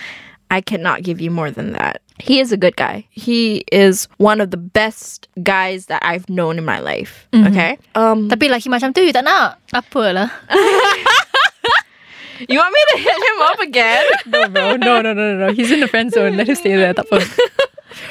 I 0.51 0.61
cannot 0.61 1.03
give 1.03 1.21
you 1.21 1.31
more 1.31 1.51
than 1.51 1.73
that. 1.73 2.03
He 2.19 2.41
is 2.41 2.51
a 2.53 2.57
good 2.57 2.77
guy. 2.77 3.07
He 3.11 3.65
is 3.71 4.09
one 4.17 4.41
of 4.41 4.51
the 4.51 4.57
best 4.57 5.29
guys 5.43 5.87
that 5.87 6.03
I've 6.05 6.29
known 6.31 6.57
in 6.57 6.65
my 6.65 6.79
life. 6.81 7.29
Okay. 7.35 7.77
Um, 7.95 8.31
Tapi 8.31 8.49
laki 8.49 8.73
macam 8.73 8.95
tu 8.95 9.03
you 9.05 9.13
tak 9.13 9.25
nak. 9.29 9.61
Apalah. 9.75 10.33
you 12.49 12.57
want 12.57 12.73
me 12.73 12.81
to 12.93 12.99
hit 12.99 13.21
him 13.21 13.43
up 13.43 13.61
again? 13.61 14.05
No, 14.27 14.49
bro. 14.49 14.77
No, 14.77 15.01
no, 15.03 15.13
no, 15.13 15.15
no, 15.15 15.47
no. 15.47 15.53
He's 15.53 15.71
in 15.71 15.81
the 15.81 15.89
friend 15.89 16.11
zone. 16.13 16.37
Let 16.37 16.49
him 16.49 16.57
stay 16.57 16.75
there. 16.77 16.95
Tak 16.95 17.07
apa. 17.13 17.21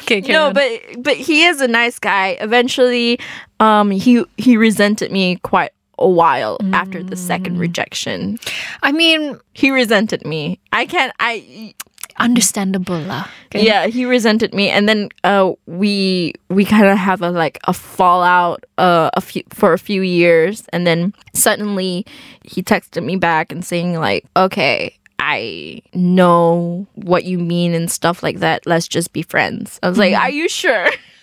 Okay, 0.06 0.22
carry 0.22 0.34
no, 0.34 0.48
on. 0.50 0.54
but 0.54 0.70
but 1.02 1.18
he 1.18 1.44
is 1.46 1.62
a 1.62 1.68
nice 1.68 1.98
guy. 2.00 2.38
Eventually, 2.42 3.20
um, 3.60 3.90
he 3.92 4.24
he 4.38 4.58
resented 4.58 5.12
me 5.12 5.38
quite 5.42 5.72
a 6.00 6.10
while 6.10 6.58
after 6.74 7.02
the 7.04 7.16
second 7.16 7.58
rejection. 7.60 8.38
I 8.84 8.92
mean, 8.92 9.40
He 9.54 9.72
resented 9.72 10.26
me. 10.26 10.60
I 10.74 10.86
can't. 10.86 11.14
I 11.20 11.74
understandable 12.18 13.00
lah. 13.00 13.28
Okay? 13.48 13.66
yeah. 13.66 13.88
He 13.88 14.06
resented 14.06 14.54
me, 14.54 14.70
and 14.70 14.88
then 14.88 15.10
uh, 15.24 15.54
we 15.66 16.34
we 16.50 16.66
kind 16.66 16.86
of 16.86 16.98
have 16.98 17.22
a 17.22 17.32
like 17.32 17.60
a 17.66 17.74
fallout 17.74 18.64
uh 18.78 19.10
a 19.14 19.22
few 19.22 19.44
for 19.50 19.74
a 19.74 19.80
few 19.80 20.02
years, 20.02 20.66
and 20.74 20.86
then 20.86 21.14
suddenly 21.34 22.06
he 22.44 22.62
texted 22.64 23.04
me 23.04 23.16
back 23.16 23.52
and 23.52 23.64
saying 23.64 24.00
like, 24.00 24.26
okay. 24.36 24.98
I 25.18 25.82
know 25.94 26.86
what 26.94 27.24
you 27.24 27.40
mean 27.40 27.74
and 27.74 27.90
stuff 27.90 28.22
like 28.22 28.40
that. 28.40 28.68
Let's 28.68 28.88
just 28.88 29.12
be 29.14 29.24
friends. 29.24 29.80
I 29.82 29.90
was 29.90 29.98
like, 29.98 30.14
Are 30.14 30.30
you 30.30 30.48
sure? 30.50 30.90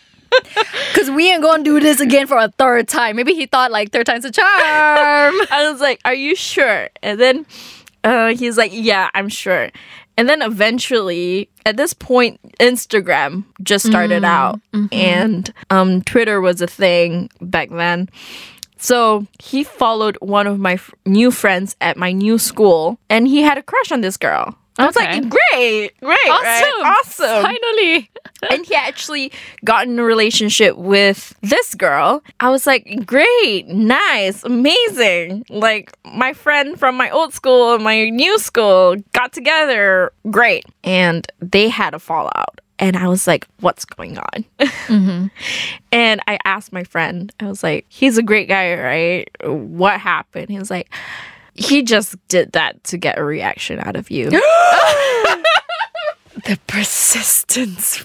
Because 0.93 1.11
we 1.11 1.31
ain't 1.31 1.43
gonna 1.43 1.63
do 1.63 1.81
this 1.81 2.01
again 2.01 2.27
for 2.27 2.39
a 2.39 2.49
third 2.49 2.89
time. 2.89 3.17
Maybe 3.17 3.35
he 3.35 3.47
thought 3.47 3.71
like 3.71 3.93
third 3.93 4.07
time's 4.07 4.25
a 4.25 4.31
charm. 4.31 4.47
I 5.51 5.69
was 5.71 5.81
like, 5.81 6.01
"Are 6.05 6.15
you 6.15 6.35
sure?" 6.35 6.89
And 7.03 7.21
then 7.21 7.47
uh, 8.05 8.35
he's 8.35 8.57
like, 8.57 8.71
"Yeah, 8.75 9.11
I'm 9.15 9.29
sure." 9.29 9.71
And 10.17 10.29
then 10.29 10.43
eventually, 10.43 11.49
at 11.65 11.77
this 11.77 11.95
point, 11.95 12.39
Instagram 12.61 13.45
just 13.63 13.87
started 13.87 14.25
out, 14.25 14.61
and 14.93 15.53
um, 15.71 16.03
Twitter 16.03 16.41
was 16.41 16.61
a 16.61 16.67
thing 16.67 17.31
back 17.41 17.71
then. 17.71 18.09
So 18.77 19.27
he 19.39 19.63
followed 19.65 20.17
one 20.21 20.47
of 20.47 20.59
my 20.59 20.75
f- 20.75 20.93
new 21.07 21.31
friends 21.31 21.77
at 21.81 21.97
my 21.97 22.13
new 22.13 22.37
school, 22.39 22.99
and 23.09 23.27
he 23.29 23.43
had 23.43 23.57
a 23.59 23.63
crush 23.63 23.93
on 23.93 24.01
this 24.01 24.17
girl. 24.17 24.57
I 24.83 24.87
was 24.87 24.97
Okay. 24.97 25.21
like, 25.21 25.29
"Great, 25.31 26.01
great, 26.01 26.19
right? 26.29 26.99
awesome!" 27.05 27.43
Finally. 27.43 28.11
and 28.51 28.67
he 28.67 28.75
actually 28.75 29.31
got 29.65 29.87
in 29.87 29.99
a 29.99 30.03
relationship 30.05 30.77
with 30.77 31.35
this 31.43 31.75
girl. 31.75 32.23
I 32.41 32.51
was 32.51 32.67
like, 32.67 33.07
great, 33.07 33.69
nice, 33.69 34.43
amazing. 34.43 35.45
Like, 35.49 35.93
my 36.05 36.33
friend 36.33 36.77
from 36.79 36.97
my 36.97 37.09
old 37.11 37.33
school 37.33 37.75
and 37.75 37.85
my 37.85 38.09
new 38.11 38.39
school 38.41 38.97
got 39.13 39.33
together. 39.33 40.13
Great. 40.31 40.65
And 40.83 41.27
they 41.41 41.69
had 41.69 41.95
a 41.95 41.99
fallout. 42.01 42.61
And 42.81 42.97
I 42.97 43.07
was 43.07 43.29
like, 43.29 43.47
what's 43.61 43.85
going 43.85 44.19
on? 44.19 44.45
Mm-hmm. 44.59 45.27
and 45.93 46.21
I 46.27 46.39
asked 46.45 46.73
my 46.73 46.83
friend, 46.83 47.33
I 47.39 47.47
was 47.47 47.63
like, 47.63 47.87
he's 47.89 48.19
a 48.19 48.25
great 48.25 48.49
guy, 48.49 48.75
right? 48.75 49.29
What 49.49 50.01
happened? 50.01 50.49
He 50.51 50.59
was 50.59 50.71
like, 50.71 50.93
he 51.55 51.83
just 51.83 52.17
did 52.29 52.53
that 52.53 52.83
to 52.85 52.99
get 52.99 53.19
a 53.19 53.25
reaction 53.25 53.79
out 53.81 53.97
of 53.97 54.11
you. 54.11 54.31
The 56.45 56.59
persistence. 56.67 58.05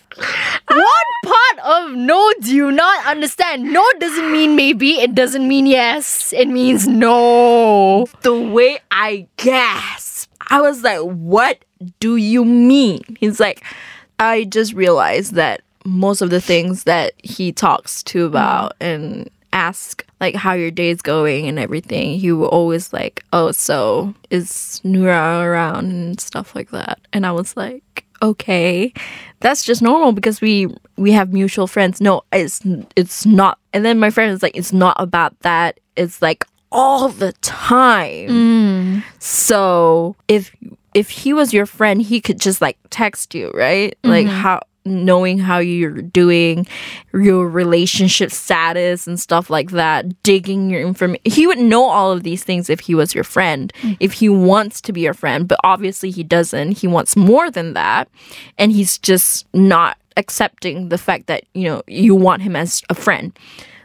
what 0.67 1.05
part 1.23 1.59
of 1.65 1.95
no 1.95 2.33
do 2.41 2.53
you 2.53 2.71
not 2.71 3.05
understand? 3.07 3.71
No 3.71 3.83
doesn't 3.99 4.31
mean 4.31 4.55
maybe. 4.55 4.99
It 4.99 5.15
doesn't 5.15 5.47
mean 5.47 5.65
yes. 5.65 6.33
It 6.33 6.47
means 6.47 6.87
no. 6.87 8.05
the 8.21 8.39
way 8.39 8.79
I 8.91 9.27
gasped, 9.37 10.31
I 10.49 10.61
was 10.61 10.83
like, 10.83 10.99
What 10.99 11.63
do 11.99 12.17
you 12.17 12.45
mean? 12.45 13.01
He's 13.19 13.39
like, 13.39 13.63
I 14.19 14.43
just 14.43 14.73
realized 14.73 15.33
that 15.33 15.61
most 15.85 16.21
of 16.21 16.29
the 16.29 16.41
things 16.41 16.83
that 16.83 17.13
he 17.17 17.51
talks 17.51 18.03
to 18.03 18.25
about 18.25 18.73
mm-hmm. 18.79 19.03
and 19.03 19.29
ask 19.53 20.05
like 20.19 20.35
how 20.35 20.53
your 20.53 20.71
day's 20.71 21.01
going 21.01 21.47
and 21.47 21.59
everything, 21.59 22.19
he 22.19 22.31
will 22.31 22.47
always 22.47 22.91
like, 22.93 23.23
Oh, 23.33 23.51
so 23.51 24.13
is 24.29 24.81
Nura 24.83 25.43
around 25.43 25.91
and 25.91 26.19
stuff 26.19 26.55
like 26.55 26.71
that. 26.71 26.99
And 27.13 27.25
I 27.25 27.31
was 27.31 27.55
like, 27.55 28.05
Okay, 28.21 28.93
that's 29.41 29.63
just 29.63 29.81
normal 29.81 30.11
because 30.11 30.41
we 30.41 30.67
we 30.95 31.11
have 31.11 31.33
mutual 31.33 31.67
friends. 31.67 32.01
No, 32.01 32.23
it's 32.31 32.61
it's 32.95 33.25
not. 33.25 33.59
And 33.73 33.85
then 33.85 33.99
my 33.99 34.09
friend 34.09 34.31
is 34.31 34.41
like, 34.41 34.57
it's 34.57 34.73
not 34.73 34.97
about 34.99 35.39
that. 35.41 35.79
It's 35.95 36.21
like 36.21 36.45
all 36.71 37.09
the 37.09 37.33
time. 37.33 38.29
Mm. 38.29 39.03
So 39.19 40.15
if 40.27 40.55
if 40.93 41.09
he 41.09 41.31
was 41.33 41.53
your 41.53 41.67
friend, 41.67 42.01
he 42.01 42.19
could 42.19 42.39
just 42.39 42.59
like 42.59 42.77
text 42.89 43.35
you, 43.35 43.51
right? 43.51 43.95
Like 44.03 44.25
mm-hmm. 44.25 44.35
how 44.35 44.61
knowing 44.87 45.37
how 45.37 45.59
you're 45.59 46.01
doing, 46.01 46.65
your 47.13 47.47
relationship 47.47 48.31
status 48.31 49.07
and 49.07 49.19
stuff 49.19 49.49
like 49.49 49.71
that, 49.71 50.23
digging 50.23 50.69
your 50.69 50.81
information. 50.81 51.21
He 51.25 51.47
would 51.47 51.59
know 51.59 51.85
all 51.85 52.11
of 52.11 52.23
these 52.23 52.43
things 52.43 52.69
if 52.69 52.79
he 52.79 52.95
was 52.95 53.13
your 53.13 53.23
friend, 53.23 53.71
mm. 53.81 53.97
if 53.99 54.13
he 54.13 54.29
wants 54.29 54.81
to 54.81 54.93
be 54.93 55.01
your 55.01 55.13
friend, 55.13 55.47
but 55.47 55.59
obviously 55.63 56.11
he 56.11 56.23
doesn't. 56.23 56.73
He 56.73 56.87
wants 56.87 57.15
more 57.15 57.51
than 57.51 57.73
that, 57.73 58.09
and 58.57 58.71
he's 58.71 58.97
just 58.97 59.45
not 59.53 59.97
accepting 60.17 60.89
the 60.89 60.97
fact 60.97 61.27
that, 61.27 61.43
you 61.53 61.65
know, 61.65 61.83
you 61.87 62.15
want 62.15 62.41
him 62.41 62.55
as 62.55 62.81
a 62.89 62.95
friend. 62.95 63.37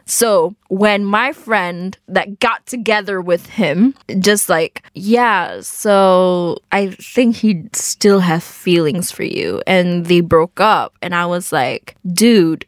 So 0.04 0.54
when 0.68 1.04
my 1.04 1.32
friend 1.32 1.96
that 2.08 2.40
got 2.40 2.64
together 2.66 3.20
with 3.20 3.46
him, 3.46 3.94
just 4.18 4.48
like, 4.48 4.82
yeah, 4.94 5.60
so 5.60 6.58
I 6.72 6.90
think 6.90 7.36
he 7.36 7.64
still 7.72 8.20
have 8.20 8.42
feelings 8.42 9.10
for 9.10 9.24
you, 9.24 9.62
and 9.66 10.06
they 10.06 10.20
broke 10.20 10.60
up, 10.60 10.94
and 11.02 11.14
I 11.14 11.26
was 11.26 11.52
like, 11.52 11.96
dude, 12.12 12.66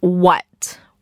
what? 0.00 0.44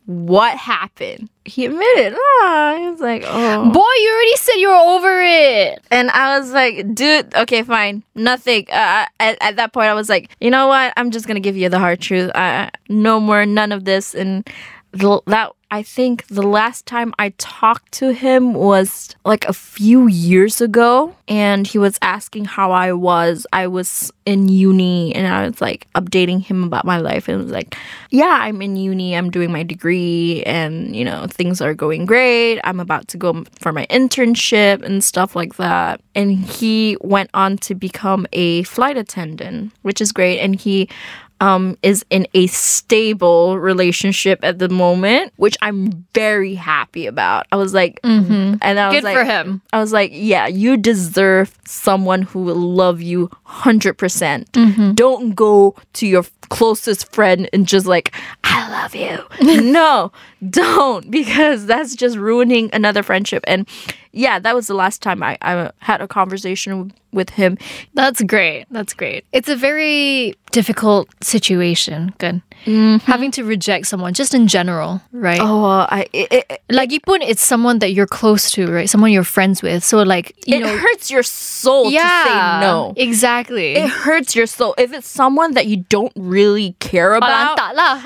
What 0.07 0.57
happened? 0.57 1.29
He 1.45 1.67
admitted. 1.67 2.15
Ah, 2.17 2.77
he 2.79 2.89
was 2.89 3.01
like, 3.01 3.25
oh. 3.27 3.71
Boy, 3.71 3.81
you 3.81 4.11
already 4.11 4.37
said 4.37 4.55
you 4.55 4.69
were 4.69 4.75
over 4.75 5.23
it. 5.23 5.83
And 5.91 6.11
I 6.11 6.39
was 6.39 6.51
like, 6.51 6.95
dude, 6.95 7.35
okay, 7.35 7.63
fine, 7.63 8.03
nothing. 8.15 8.65
Uh, 8.71 9.05
at, 9.21 9.37
at 9.43 9.57
that 9.57 9.75
point, 9.75 9.89
I 9.89 9.95
was 9.95 10.09
like, 10.09 10.31
you 10.41 10.51
know 10.51 10.67
what? 10.67 10.95
I'm 10.97 11.11
just 11.11 11.27
gonna 11.27 11.41
give 11.41 11.59
you 11.59 11.69
the 11.69 11.79
hard 11.79 12.01
truth. 12.01 12.31
Uh, 12.35 12.71
no 12.89 13.21
more, 13.21 13.45
none 13.45 13.71
of 13.71 13.85
this. 13.85 14.15
And 14.15 14.49
that 14.93 15.53
I 15.71 15.83
think 15.83 16.27
the 16.29 16.43
last 16.43 16.87
time 16.87 17.13
I 17.19 17.35
talked 17.37 17.93
to 17.93 18.15
him 18.15 18.55
was 18.55 19.15
like 19.27 19.45
a 19.45 19.53
few 19.53 20.07
years 20.07 20.63
ago, 20.63 21.15
and 21.29 21.67
he 21.67 21.77
was 21.77 21.99
asking 22.01 22.47
how 22.47 22.73
I 22.73 22.93
was. 22.93 23.47
I 23.53 23.67
was 23.67 24.11
in 24.25 24.49
uni, 24.49 25.15
and 25.15 25.27
I 25.27 25.47
was 25.47 25.61
like 25.61 25.87
updating 25.95 26.43
him 26.43 26.65
about 26.65 26.87
my 26.87 26.97
life, 26.97 27.29
and 27.29 27.43
was 27.43 27.53
like, 27.53 27.77
"Yeah, 28.09 28.39
I'm 28.41 28.63
in 28.63 28.77
uni. 28.77 29.15
I'm 29.15 29.31
doing 29.31 29.53
my 29.53 29.63
degree, 29.63 30.43
and 30.45 30.97
you 30.97 31.05
know 31.05 31.27
things 31.27 31.61
are 31.61 31.75
going 31.75 32.07
great. 32.07 32.61
I'm 32.65 32.81
about 32.81 33.09
to 33.09 33.19
go 33.19 33.45
for 33.61 33.71
my 33.71 33.87
internship 33.91 34.83
and 34.83 35.05
stuff 35.05 35.37
like 35.37 35.57
that." 35.57 36.01
And 36.15 36.33
he 36.33 36.97
went 37.03 37.29
on 37.35 37.59
to 37.59 37.75
become 37.75 38.27
a 38.33 38.63
flight 38.63 38.97
attendant, 38.97 39.73
which 39.83 40.01
is 40.01 40.13
great, 40.13 40.39
and 40.39 40.57
he 40.57 40.89
um, 41.41 41.79
is 41.83 42.05
in 42.11 42.27
a 42.35 42.47
stable 42.49 43.59
relationship 43.59 44.41
at 44.43 44.59
the 44.59 44.69
moment, 44.69 45.33
which 45.37 45.57
I'm 45.63 46.07
very 46.15 46.55
happy 46.55 47.07
about. 47.07 47.47
I 47.53 47.57
was 47.57 47.75
like, 47.75 48.01
mm-hmm. 48.03 48.57
and 48.61 48.81
I 48.81 48.89
was 48.89 48.97
Good 48.97 49.05
like, 49.05 49.17
for 49.17 49.25
him. 49.25 49.63
I 49.73 49.81
was 49.81 49.93
like, 49.93 50.11
yeah, 50.13 50.47
you 50.47 50.77
deserve 50.77 51.57
someone 51.67 52.23
who 52.23 52.43
will 52.43 52.57
love 52.57 53.01
you 53.01 53.29
100%. 53.47 53.97
percent 53.97 54.53
Don't 54.97 55.35
go 55.35 55.75
to 55.95 56.07
your 56.07 56.25
closest 56.49 57.13
friend 57.13 57.49
and 57.53 57.67
just 57.67 57.87
like, 57.87 58.15
I 58.45 58.71
love 58.71 58.95
you. 58.95 59.19
no, 59.73 60.13
don't, 60.51 61.11
because 61.11 61.67
that's 61.67 61.95
just 61.95 62.17
ruining 62.17 62.71
another 62.73 63.03
friendship. 63.03 63.45
And 63.47 63.69
yeah, 64.13 64.39
that 64.39 64.55
was 64.55 64.67
the 64.67 64.75
last 64.75 65.03
time 65.03 65.23
I, 65.23 65.39
I 65.43 65.71
had 65.79 66.01
a 66.01 66.09
conversation 66.09 66.93
with 67.13 67.31
him. 67.31 67.57
That's 67.95 68.23
great. 68.23 68.67
That's 68.71 68.93
great. 68.93 69.25
It's 69.33 69.49
a 69.49 69.57
very 69.57 70.35
difficult 70.51 71.09
situation. 71.23 72.15
Good. 72.19 72.43
Having 72.65 73.31
to 73.33 73.45
reject 73.45 73.87
someone 73.87 74.15
just 74.15 74.35
in 74.35 74.49
general, 74.49 75.01
right? 75.13 75.41
Oh, 75.41 75.65
uh, 75.65 75.87
I, 75.89 76.09
it, 76.13 76.33
it, 76.33 76.63
Like 76.69 76.91
Ipun, 76.91 77.21
it's 77.23 77.41
someone 77.41 77.79
that 77.79 77.93
you're 77.93 78.07
close 78.07 78.51
to, 78.53 78.67
right? 78.67 78.91
Someone 78.91 79.13
you're 79.13 79.25
friends 79.25 79.63
with. 79.63 79.85
So 79.85 80.03
like 80.03 80.35
you 80.47 80.57
it 80.57 80.61
know, 80.61 80.77
hurts 80.77 81.11
your 81.11 81.23
soul 81.23 81.91
yeah, 81.91 82.25
to 82.25 82.29
say 82.29 82.61
no. 82.67 82.95
Exactly. 82.97 83.75
It 83.75 83.89
hurts 83.89 84.35
your 84.35 84.47
soul. 84.47 84.75
If 84.77 84.93
it's 84.93 85.09
someone 85.09 85.55
that 85.55 85.67
you 85.67 85.79
don't 85.89 86.13
really 86.17 86.75
care 86.81 87.15
about, 87.15 87.57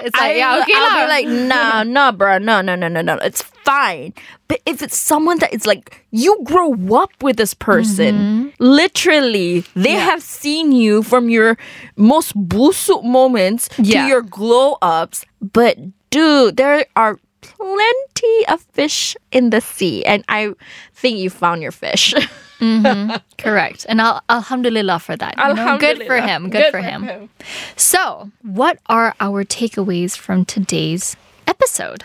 It's 0.05 0.17
like 0.17 0.33
I, 0.33 0.35
yeah, 0.35 0.61
okay 0.63 0.73
I'll 0.77 1.07
be 1.07 1.09
like, 1.09 1.49
nah, 1.49 1.83
nah, 1.83 2.13
bro, 2.23 2.39
no, 2.39 2.61
no, 2.61 2.77
no, 2.77 2.87
no, 2.87 3.03
no. 3.03 3.17
It's 3.17 3.43
fine. 3.43 4.15
But 4.47 4.61
if 4.65 4.81
it's 4.81 4.97
someone 4.97 5.39
that 5.41 5.53
is 5.53 5.67
like 5.67 6.07
you 6.13 6.39
grow 6.45 6.73
up 6.95 7.11
with 7.21 7.37
this 7.37 7.53
person, 7.53 8.15
mm-hmm. 8.15 8.49
literally, 8.63 9.65
they 9.75 9.99
have 9.99 10.23
seen 10.23 10.71
you 10.71 11.03
from 11.03 11.29
your 11.29 11.59
most 11.97 12.37
busuk 12.37 13.03
moments 13.03 13.69
Yeah. 13.77 14.03
to 14.03 14.09
your 14.09 14.23
glow 14.23 14.79
ups. 14.83 15.25
But 15.41 15.79
dude, 16.11 16.57
there 16.59 16.87
are 16.95 17.19
plenty 17.41 18.47
of 18.47 18.63
fish 18.73 19.17
in 19.33 19.51
the 19.51 19.61
sea, 19.61 20.05
and 20.05 20.25
I 20.29 20.55
think 20.95 21.19
you 21.19 21.29
found 21.29 21.63
your 21.63 21.73
fish. 21.73 22.15
Mm-hmm. 22.63 23.17
Correct. 23.39 23.87
And 23.89 24.01
al- 24.01 24.23
alhamdulillah 24.29 25.01
for 25.01 25.17
that. 25.17 25.35
you 25.37 25.55
know? 25.55 25.79
Good 25.79 26.07
for 26.07 26.21
him. 26.21 26.49
Good, 26.49 26.71
for, 26.71 26.79
him. 26.79 27.29
So, 27.75 28.31
what 28.43 28.79
are 28.87 29.17
our 29.19 29.43
takeaways 29.43 30.17
from 30.17 30.45
today's 30.45 31.17
episode? 31.47 32.05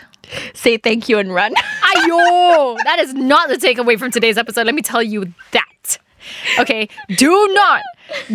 Say 0.54 0.76
thank 0.76 1.08
you 1.08 1.18
and 1.18 1.34
run. 1.34 1.54
Ayo! 1.94 2.76
that 2.84 2.98
is 3.00 3.14
not 3.14 3.48
the 3.48 3.56
takeaway 3.56 3.98
from 3.98 4.10
today's 4.10 4.36
episode. 4.38 4.66
Let 4.66 4.74
me 4.74 4.82
tell 4.82 5.02
you 5.02 5.32
that. 5.52 5.98
Okay, 6.58 6.88
do 7.16 7.48
not, 7.52 7.82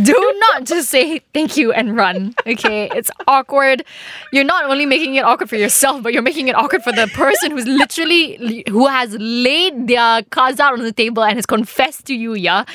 do 0.01 0.33
not 0.49 0.65
just 0.65 0.89
say 0.89 1.19
thank 1.33 1.57
you 1.57 1.71
and 1.71 1.95
run. 1.95 2.35
Okay, 2.45 2.89
it's 2.95 3.09
awkward. 3.27 3.83
You're 4.31 4.43
not 4.43 4.65
only 4.65 4.85
making 4.85 5.15
it 5.15 5.23
awkward 5.25 5.49
for 5.49 5.55
yourself, 5.55 6.03
but 6.03 6.13
you're 6.13 6.21
making 6.21 6.47
it 6.47 6.55
awkward 6.55 6.83
for 6.83 6.91
the 6.91 7.07
person 7.13 7.51
who's 7.51 7.65
literally 7.67 8.63
who 8.69 8.87
has 8.87 9.15
laid 9.19 9.87
their 9.87 10.23
cards 10.23 10.59
out 10.59 10.73
on 10.73 10.81
the 10.83 10.91
table 10.91 11.23
and 11.23 11.35
has 11.37 11.45
confessed 11.45 12.05
to 12.05 12.13
you, 12.15 12.33
yeah. 12.33 12.65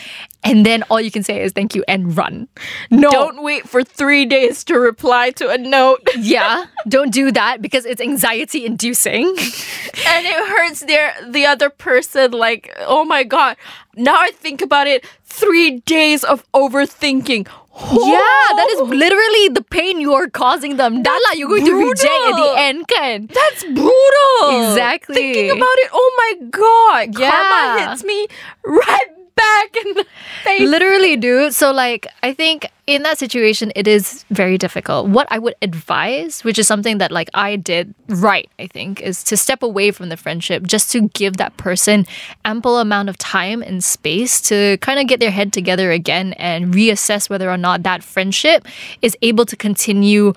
And 0.44 0.64
then 0.64 0.84
all 0.84 1.00
you 1.00 1.10
can 1.10 1.24
say 1.24 1.42
is 1.42 1.50
thank 1.52 1.74
you 1.74 1.84
and 1.88 2.16
run. 2.16 2.46
No, 2.90 3.10
Don't 3.10 3.42
wait 3.42 3.68
for 3.68 3.82
three 3.82 4.24
days 4.24 4.62
to 4.64 4.78
reply 4.78 5.30
to 5.32 5.48
a 5.50 5.58
note. 5.58 6.00
yeah, 6.16 6.66
don't 6.88 7.12
do 7.12 7.32
that 7.32 7.60
because 7.60 7.84
it's 7.84 8.00
anxiety 8.00 8.64
inducing. 8.64 9.26
and 9.26 10.26
it 10.26 10.48
hurts 10.48 10.80
their 10.80 11.12
the 11.28 11.44
other 11.44 11.68
person 11.70 12.30
like 12.30 12.72
oh 12.80 13.04
my 13.04 13.24
god 13.24 13.56
now 13.96 14.14
i 14.16 14.30
think 14.30 14.62
about 14.62 14.86
it 14.86 15.04
three 15.28 15.80
days 15.86 16.24
of 16.24 16.44
overthinking 16.52 17.46
Oh. 17.80 18.10
Yeah, 18.10 18.56
that 18.56 18.68
is 18.72 18.80
literally 18.90 19.48
the 19.54 19.62
pain 19.62 20.00
you 20.00 20.12
are 20.14 20.26
causing 20.28 20.78
them. 20.78 21.00
Dala, 21.00 21.30
you're 21.36 21.46
going 21.46 21.64
to 21.64 21.74
reject 21.74 22.10
at 22.10 22.34
the 22.34 22.54
end, 22.58 22.88
kan? 22.88 23.28
that's 23.32 23.62
brutal 23.62 24.72
Exactly. 24.72 25.14
thinking 25.14 25.50
about 25.52 25.78
it 25.84 25.90
oh 25.92 26.10
my 26.18 26.48
god 26.50 27.16
Yeah. 27.16 27.30
karma 27.30 27.90
hits 27.90 28.02
me 28.02 28.26
right 28.66 29.06
back 29.36 29.76
in 29.86 29.94
the 29.94 30.04
face 30.42 30.68
Literally, 30.68 31.16
dude. 31.16 31.54
So, 31.54 31.70
like, 31.70 32.08
I 32.24 32.34
think 32.34 32.66
in 32.88 33.02
that 33.02 33.18
situation, 33.18 33.70
it 33.76 33.86
is 33.86 34.24
very 34.30 34.56
difficult. 34.56 35.08
What 35.08 35.28
I 35.30 35.38
would 35.38 35.54
advise, 35.60 36.42
which 36.42 36.58
is 36.58 36.66
something 36.66 36.96
that, 36.96 37.12
like, 37.12 37.28
I 37.34 37.56
did 37.56 37.94
right, 38.08 38.50
I 38.58 38.66
think, 38.66 39.02
is 39.02 39.22
to 39.24 39.36
step 39.36 39.62
away 39.62 39.90
from 39.90 40.08
the 40.08 40.16
friendship 40.16 40.66
just 40.66 40.90
to 40.92 41.02
give 41.08 41.36
that 41.36 41.54
person 41.58 42.06
ample 42.46 42.78
amount 42.78 43.10
of 43.10 43.18
time 43.18 43.60
and 43.60 43.84
space 43.84 44.40
to 44.48 44.78
kind 44.78 44.98
of 44.98 45.06
get 45.06 45.20
their 45.20 45.30
head 45.30 45.52
together 45.52 45.90
again 45.90 46.32
and 46.38 46.72
reassess 46.72 47.28
whether 47.28 47.50
or 47.50 47.58
not 47.58 47.82
that 47.82 48.02
friendship 48.02 48.66
is 49.02 49.14
able 49.20 49.44
to 49.44 49.54
continue 49.54 50.32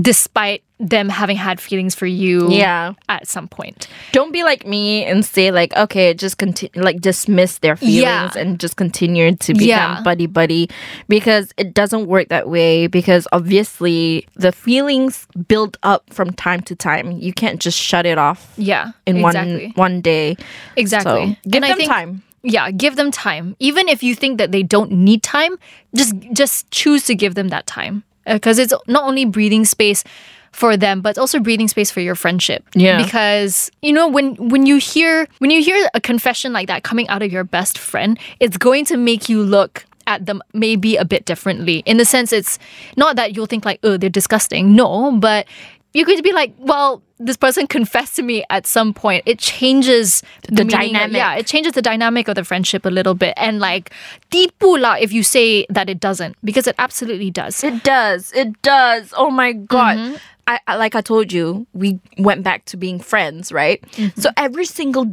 despite 0.00 0.62
them 0.78 1.08
having 1.08 1.36
had 1.36 1.58
feelings 1.58 1.94
for 1.94 2.04
you 2.06 2.50
Yeah. 2.50 2.92
at 3.08 3.26
some 3.26 3.48
point. 3.48 3.88
don't 4.12 4.30
be 4.32 4.42
like 4.44 4.66
me 4.66 5.04
and 5.04 5.24
say 5.24 5.50
like 5.50 5.74
okay 5.76 6.12
just 6.12 6.36
continue 6.36 6.82
like 6.82 7.00
dismiss 7.00 7.58
their 7.58 7.76
feelings 7.76 8.02
Yeah. 8.02 8.30
and 8.36 8.60
just 8.60 8.76
continue 8.76 9.34
to 9.36 9.52
become 9.54 9.66
Yeah. 9.68 10.02
buddy 10.04 10.26
buddy 10.26 10.68
because 11.08 11.52
it 11.56 11.72
doesn't 11.72 12.06
work 12.06 12.28
that 12.28 12.48
way 12.50 12.88
because 12.88 13.26
obviously 13.32 14.26
the 14.34 14.52
feelings 14.52 15.26
build 15.48 15.78
up 15.82 16.12
from 16.12 16.30
time 16.32 16.60
to 16.68 16.76
time 16.76 17.10
you 17.12 17.32
can't 17.32 17.58
just 17.60 17.78
shut 17.78 18.04
it 18.04 18.18
off 18.18 18.52
Yeah, 18.58 18.92
in 19.06 19.16
exactly. 19.16 19.72
one 19.76 19.92
one 19.94 20.00
day 20.02 20.36
Exactly. 20.76 21.36
so 21.44 21.50
give 21.50 21.62
And 21.62 21.70
them 21.70 21.78
think- 21.78 21.90
time 21.90 22.22
Yeah, 22.48 22.70
give 22.70 22.94
them 22.94 23.10
time. 23.10 23.56
Even 23.58 23.88
if 23.88 24.04
you 24.04 24.14
think 24.14 24.38
that 24.38 24.52
they 24.52 24.62
don't 24.62 24.92
need 24.92 25.24
time, 25.24 25.58
just 25.96 26.14
just 26.32 26.70
choose 26.70 27.02
to 27.10 27.14
give 27.16 27.34
them 27.34 27.48
that 27.48 27.66
time 27.66 28.04
Uh, 28.26 28.34
because 28.34 28.58
it's 28.58 28.74
not 28.86 29.04
only 29.04 29.24
breathing 29.24 29.64
space 29.64 30.04
for 30.52 30.76
them 30.76 31.02
but 31.02 31.18
also 31.18 31.38
breathing 31.38 31.68
space 31.68 31.90
for 31.90 32.00
your 32.00 32.14
friendship. 32.14 32.64
Yeah. 32.74 33.02
Because 33.02 33.70
you 33.82 33.92
know 33.92 34.08
when 34.08 34.34
when 34.48 34.66
you 34.66 34.78
hear 34.78 35.28
when 35.38 35.50
you 35.50 35.62
hear 35.62 35.88
a 35.94 36.00
confession 36.00 36.52
like 36.52 36.66
that 36.68 36.82
coming 36.82 37.08
out 37.08 37.22
of 37.22 37.30
your 37.30 37.44
best 37.44 37.78
friend, 37.78 38.18
it's 38.40 38.56
going 38.56 38.84
to 38.86 38.96
make 38.96 39.28
you 39.28 39.42
look 39.42 39.84
at 40.06 40.24
them 40.24 40.40
maybe 40.54 40.96
a 40.96 41.04
bit 41.04 41.24
differently. 41.24 41.82
In 41.84 41.96
the 41.98 42.04
sense 42.04 42.32
it's 42.32 42.58
not 42.96 43.16
that 43.16 43.34
you'll 43.36 43.46
think 43.46 43.64
like, 43.64 43.80
"Oh, 43.82 43.96
they're 43.96 44.08
disgusting." 44.08 44.74
No, 44.74 45.12
but 45.18 45.46
you 45.96 46.04
could 46.04 46.22
be 46.22 46.32
like, 46.32 46.52
well, 46.58 47.02
this 47.18 47.38
person 47.38 47.66
confessed 47.66 48.16
to 48.16 48.22
me 48.22 48.44
at 48.50 48.66
some 48.66 48.92
point. 48.92 49.22
It 49.24 49.38
changes 49.38 50.22
the, 50.42 50.56
The 50.56 50.64
dynamic. 50.64 51.16
Yeah, 51.16 51.34
it 51.36 51.46
changes 51.46 51.72
the 51.72 51.80
dynamic 51.80 52.28
of 52.28 52.34
the 52.34 52.44
friendship 52.44 52.84
a 52.84 52.90
little 52.90 53.14
bit. 53.14 53.32
And 53.38 53.60
like, 53.60 53.90
tipu 54.30 54.78
lah 54.78 54.96
if 55.00 55.10
you 55.10 55.22
say 55.22 55.64
that 55.70 55.88
it 55.88 55.98
doesn't, 55.98 56.36
because 56.44 56.66
it 56.66 56.74
absolutely 56.78 57.30
does. 57.30 57.64
It 57.64 57.82
does. 57.82 58.30
It 58.34 58.60
does. 58.60 59.14
Oh 59.16 59.30
my 59.30 59.54
god. 59.54 59.96
Mm-hmm. 59.96 60.16
I, 60.46 60.60
I 60.68 60.76
like 60.76 60.94
I 60.94 61.00
told 61.00 61.32
you, 61.32 61.66
we 61.72 61.98
went 62.18 62.42
back 62.44 62.66
to 62.66 62.76
being 62.76 63.00
friends, 63.00 63.50
right? 63.50 63.80
Mm-hmm. 63.92 64.20
So 64.20 64.28
every 64.36 64.66
single 64.66 65.06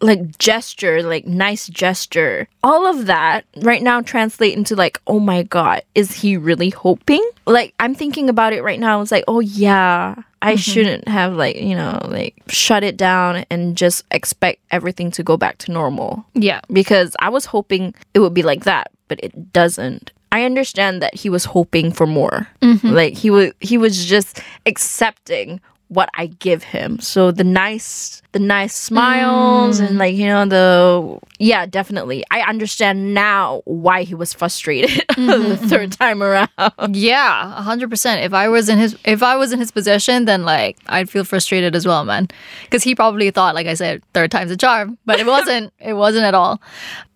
like 0.00 0.38
gesture, 0.38 1.02
like 1.02 1.26
nice 1.26 1.68
gesture, 1.68 2.48
all 2.62 2.86
of 2.86 3.06
that 3.06 3.44
right 3.62 3.82
now 3.82 4.00
translate 4.00 4.56
into 4.56 4.74
like, 4.76 5.00
oh 5.06 5.20
my 5.20 5.42
god, 5.42 5.82
is 5.94 6.12
he 6.12 6.36
really 6.36 6.70
hoping? 6.70 7.24
Like 7.46 7.74
I'm 7.80 7.94
thinking 7.94 8.28
about 8.28 8.52
it 8.52 8.62
right 8.62 8.80
now. 8.80 9.00
It's 9.00 9.10
like, 9.12 9.24
oh 9.28 9.40
yeah, 9.40 10.14
I 10.42 10.52
Mm-hmm. 10.52 10.56
shouldn't 10.58 11.08
have 11.08 11.34
like, 11.34 11.56
you 11.56 11.74
know, 11.74 11.98
like 12.08 12.34
shut 12.48 12.84
it 12.84 12.96
down 12.96 13.44
and 13.50 13.76
just 13.76 14.04
expect 14.10 14.60
everything 14.70 15.10
to 15.12 15.22
go 15.22 15.36
back 15.36 15.58
to 15.58 15.72
normal 15.72 16.24
Yeah. 16.34 16.60
because 16.72 17.16
I 17.20 17.30
was 17.30 17.46
hoping 17.46 17.94
it 18.14 18.20
would 18.20 18.34
be 18.34 18.42
like 18.42 18.64
that, 18.64 18.90
but 19.08 19.18
it 19.22 19.52
doesn't. 19.52 20.12
I 20.32 20.44
understand 20.44 21.00
that 21.02 21.14
he 21.14 21.30
was 21.30 21.46
hoping 21.46 21.90
for 21.92 22.06
more. 22.06 22.46
Like 22.82 23.14
he 23.14 23.30
was 23.30 23.52
he 23.60 23.78
was 23.78 24.04
just 24.04 24.40
accepting 24.66 25.60
what 25.88 26.10
I 26.14 26.26
give 26.26 26.62
him. 26.62 26.98
So 26.98 27.30
the 27.30 27.44
nice 27.44 28.22
the 28.32 28.38
nice 28.38 28.74
smiles 28.74 29.78
and 29.78 29.96
mm. 29.96 29.98
like 29.98 30.14
you 30.14 30.26
know 30.26 30.44
the 30.44 31.18
yeah, 31.38 31.66
definitely. 31.66 32.24
I 32.30 32.40
understand 32.40 33.14
now 33.14 33.62
why 33.64 34.02
he 34.02 34.14
was 34.14 34.32
frustrated 34.32 34.90
the 35.08 35.14
mm-hmm, 35.14 35.66
third 35.66 35.90
mm-hmm. 35.90 36.02
time 36.02 36.22
around. 36.22 36.96
Yeah, 36.96 37.58
a 37.58 37.62
hundred 37.62 37.90
percent. 37.90 38.24
If 38.24 38.34
I 38.34 38.48
was 38.48 38.68
in 38.68 38.78
his 38.78 38.96
if 39.04 39.22
I 39.22 39.36
was 39.36 39.52
in 39.52 39.58
his 39.58 39.70
position, 39.70 40.24
then 40.24 40.44
like 40.44 40.76
I'd 40.86 41.08
feel 41.08 41.24
frustrated 41.24 41.76
as 41.76 41.86
well, 41.86 42.04
man. 42.04 42.28
Because 42.64 42.82
he 42.82 42.94
probably 42.94 43.30
thought, 43.30 43.54
like 43.54 43.66
I 43.66 43.74
said, 43.74 44.02
third 44.12 44.30
time's 44.30 44.50
a 44.50 44.56
charm, 44.56 44.98
but 45.06 45.20
it 45.20 45.26
wasn't. 45.26 45.72
it 45.80 45.94
wasn't 45.94 46.24
at 46.24 46.34
all. 46.34 46.60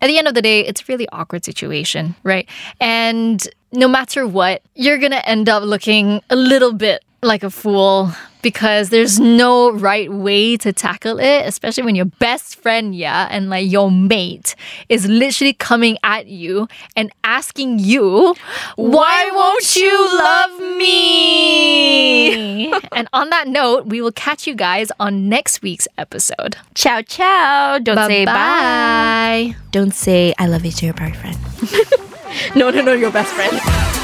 At 0.00 0.06
the 0.06 0.18
end 0.18 0.28
of 0.28 0.34
the 0.34 0.42
day, 0.42 0.60
it's 0.60 0.80
a 0.82 0.84
really 0.88 1.08
awkward 1.10 1.44
situation, 1.44 2.14
right? 2.22 2.48
And 2.80 3.46
no 3.72 3.88
matter 3.88 4.26
what, 4.26 4.62
you're 4.74 4.98
gonna 4.98 5.22
end 5.24 5.48
up 5.48 5.62
looking 5.64 6.22
a 6.30 6.36
little 6.36 6.72
bit 6.72 7.04
like 7.22 7.42
a 7.42 7.50
fool 7.50 8.12
because 8.42 8.88
there's 8.88 9.20
no 9.20 9.70
right 9.70 10.10
way 10.10 10.56
to 10.56 10.72
tackle 10.72 11.20
it, 11.20 11.46
especially 11.46 11.82
when 11.82 11.94
your 11.94 12.06
best 12.06 12.56
friend, 12.56 12.94
yeah, 12.94 13.28
and 13.30 13.50
like 13.50 13.70
your 13.70 13.90
mate 13.90 14.54
is 14.88 15.06
literally 15.06 15.52
coming 15.52 15.98
at 16.02 16.26
you 16.26 16.66
and 16.96 17.12
asking 17.24 17.78
you, 17.78 18.34
Why 18.76 19.30
won't 19.32 19.76
you 19.76 20.18
love 20.18 20.58
me? 20.78 22.72
and 22.92 23.08
on 23.12 23.28
that 23.30 23.48
note, 23.48 23.86
we 23.86 24.00
will 24.00 24.12
catch 24.12 24.46
you 24.46 24.54
guys 24.54 24.90
on 24.98 25.28
next 25.28 25.60
week's 25.62 25.88
episode. 25.98 26.56
Ciao, 26.74 27.02
ciao. 27.02 27.78
Don't 27.78 28.08
say 28.08 28.24
bye. 28.24 28.32
bye. 28.32 29.56
Don't 29.70 29.94
say 29.94 30.34
I 30.38 30.46
love 30.46 30.64
you 30.64 30.72
to 30.72 30.86
your 30.86 30.94
boyfriend. 30.94 31.38
no, 32.56 32.70
no, 32.70 32.80
no, 32.82 32.92
your 32.92 33.12
best 33.12 33.34
friend. 33.34 33.99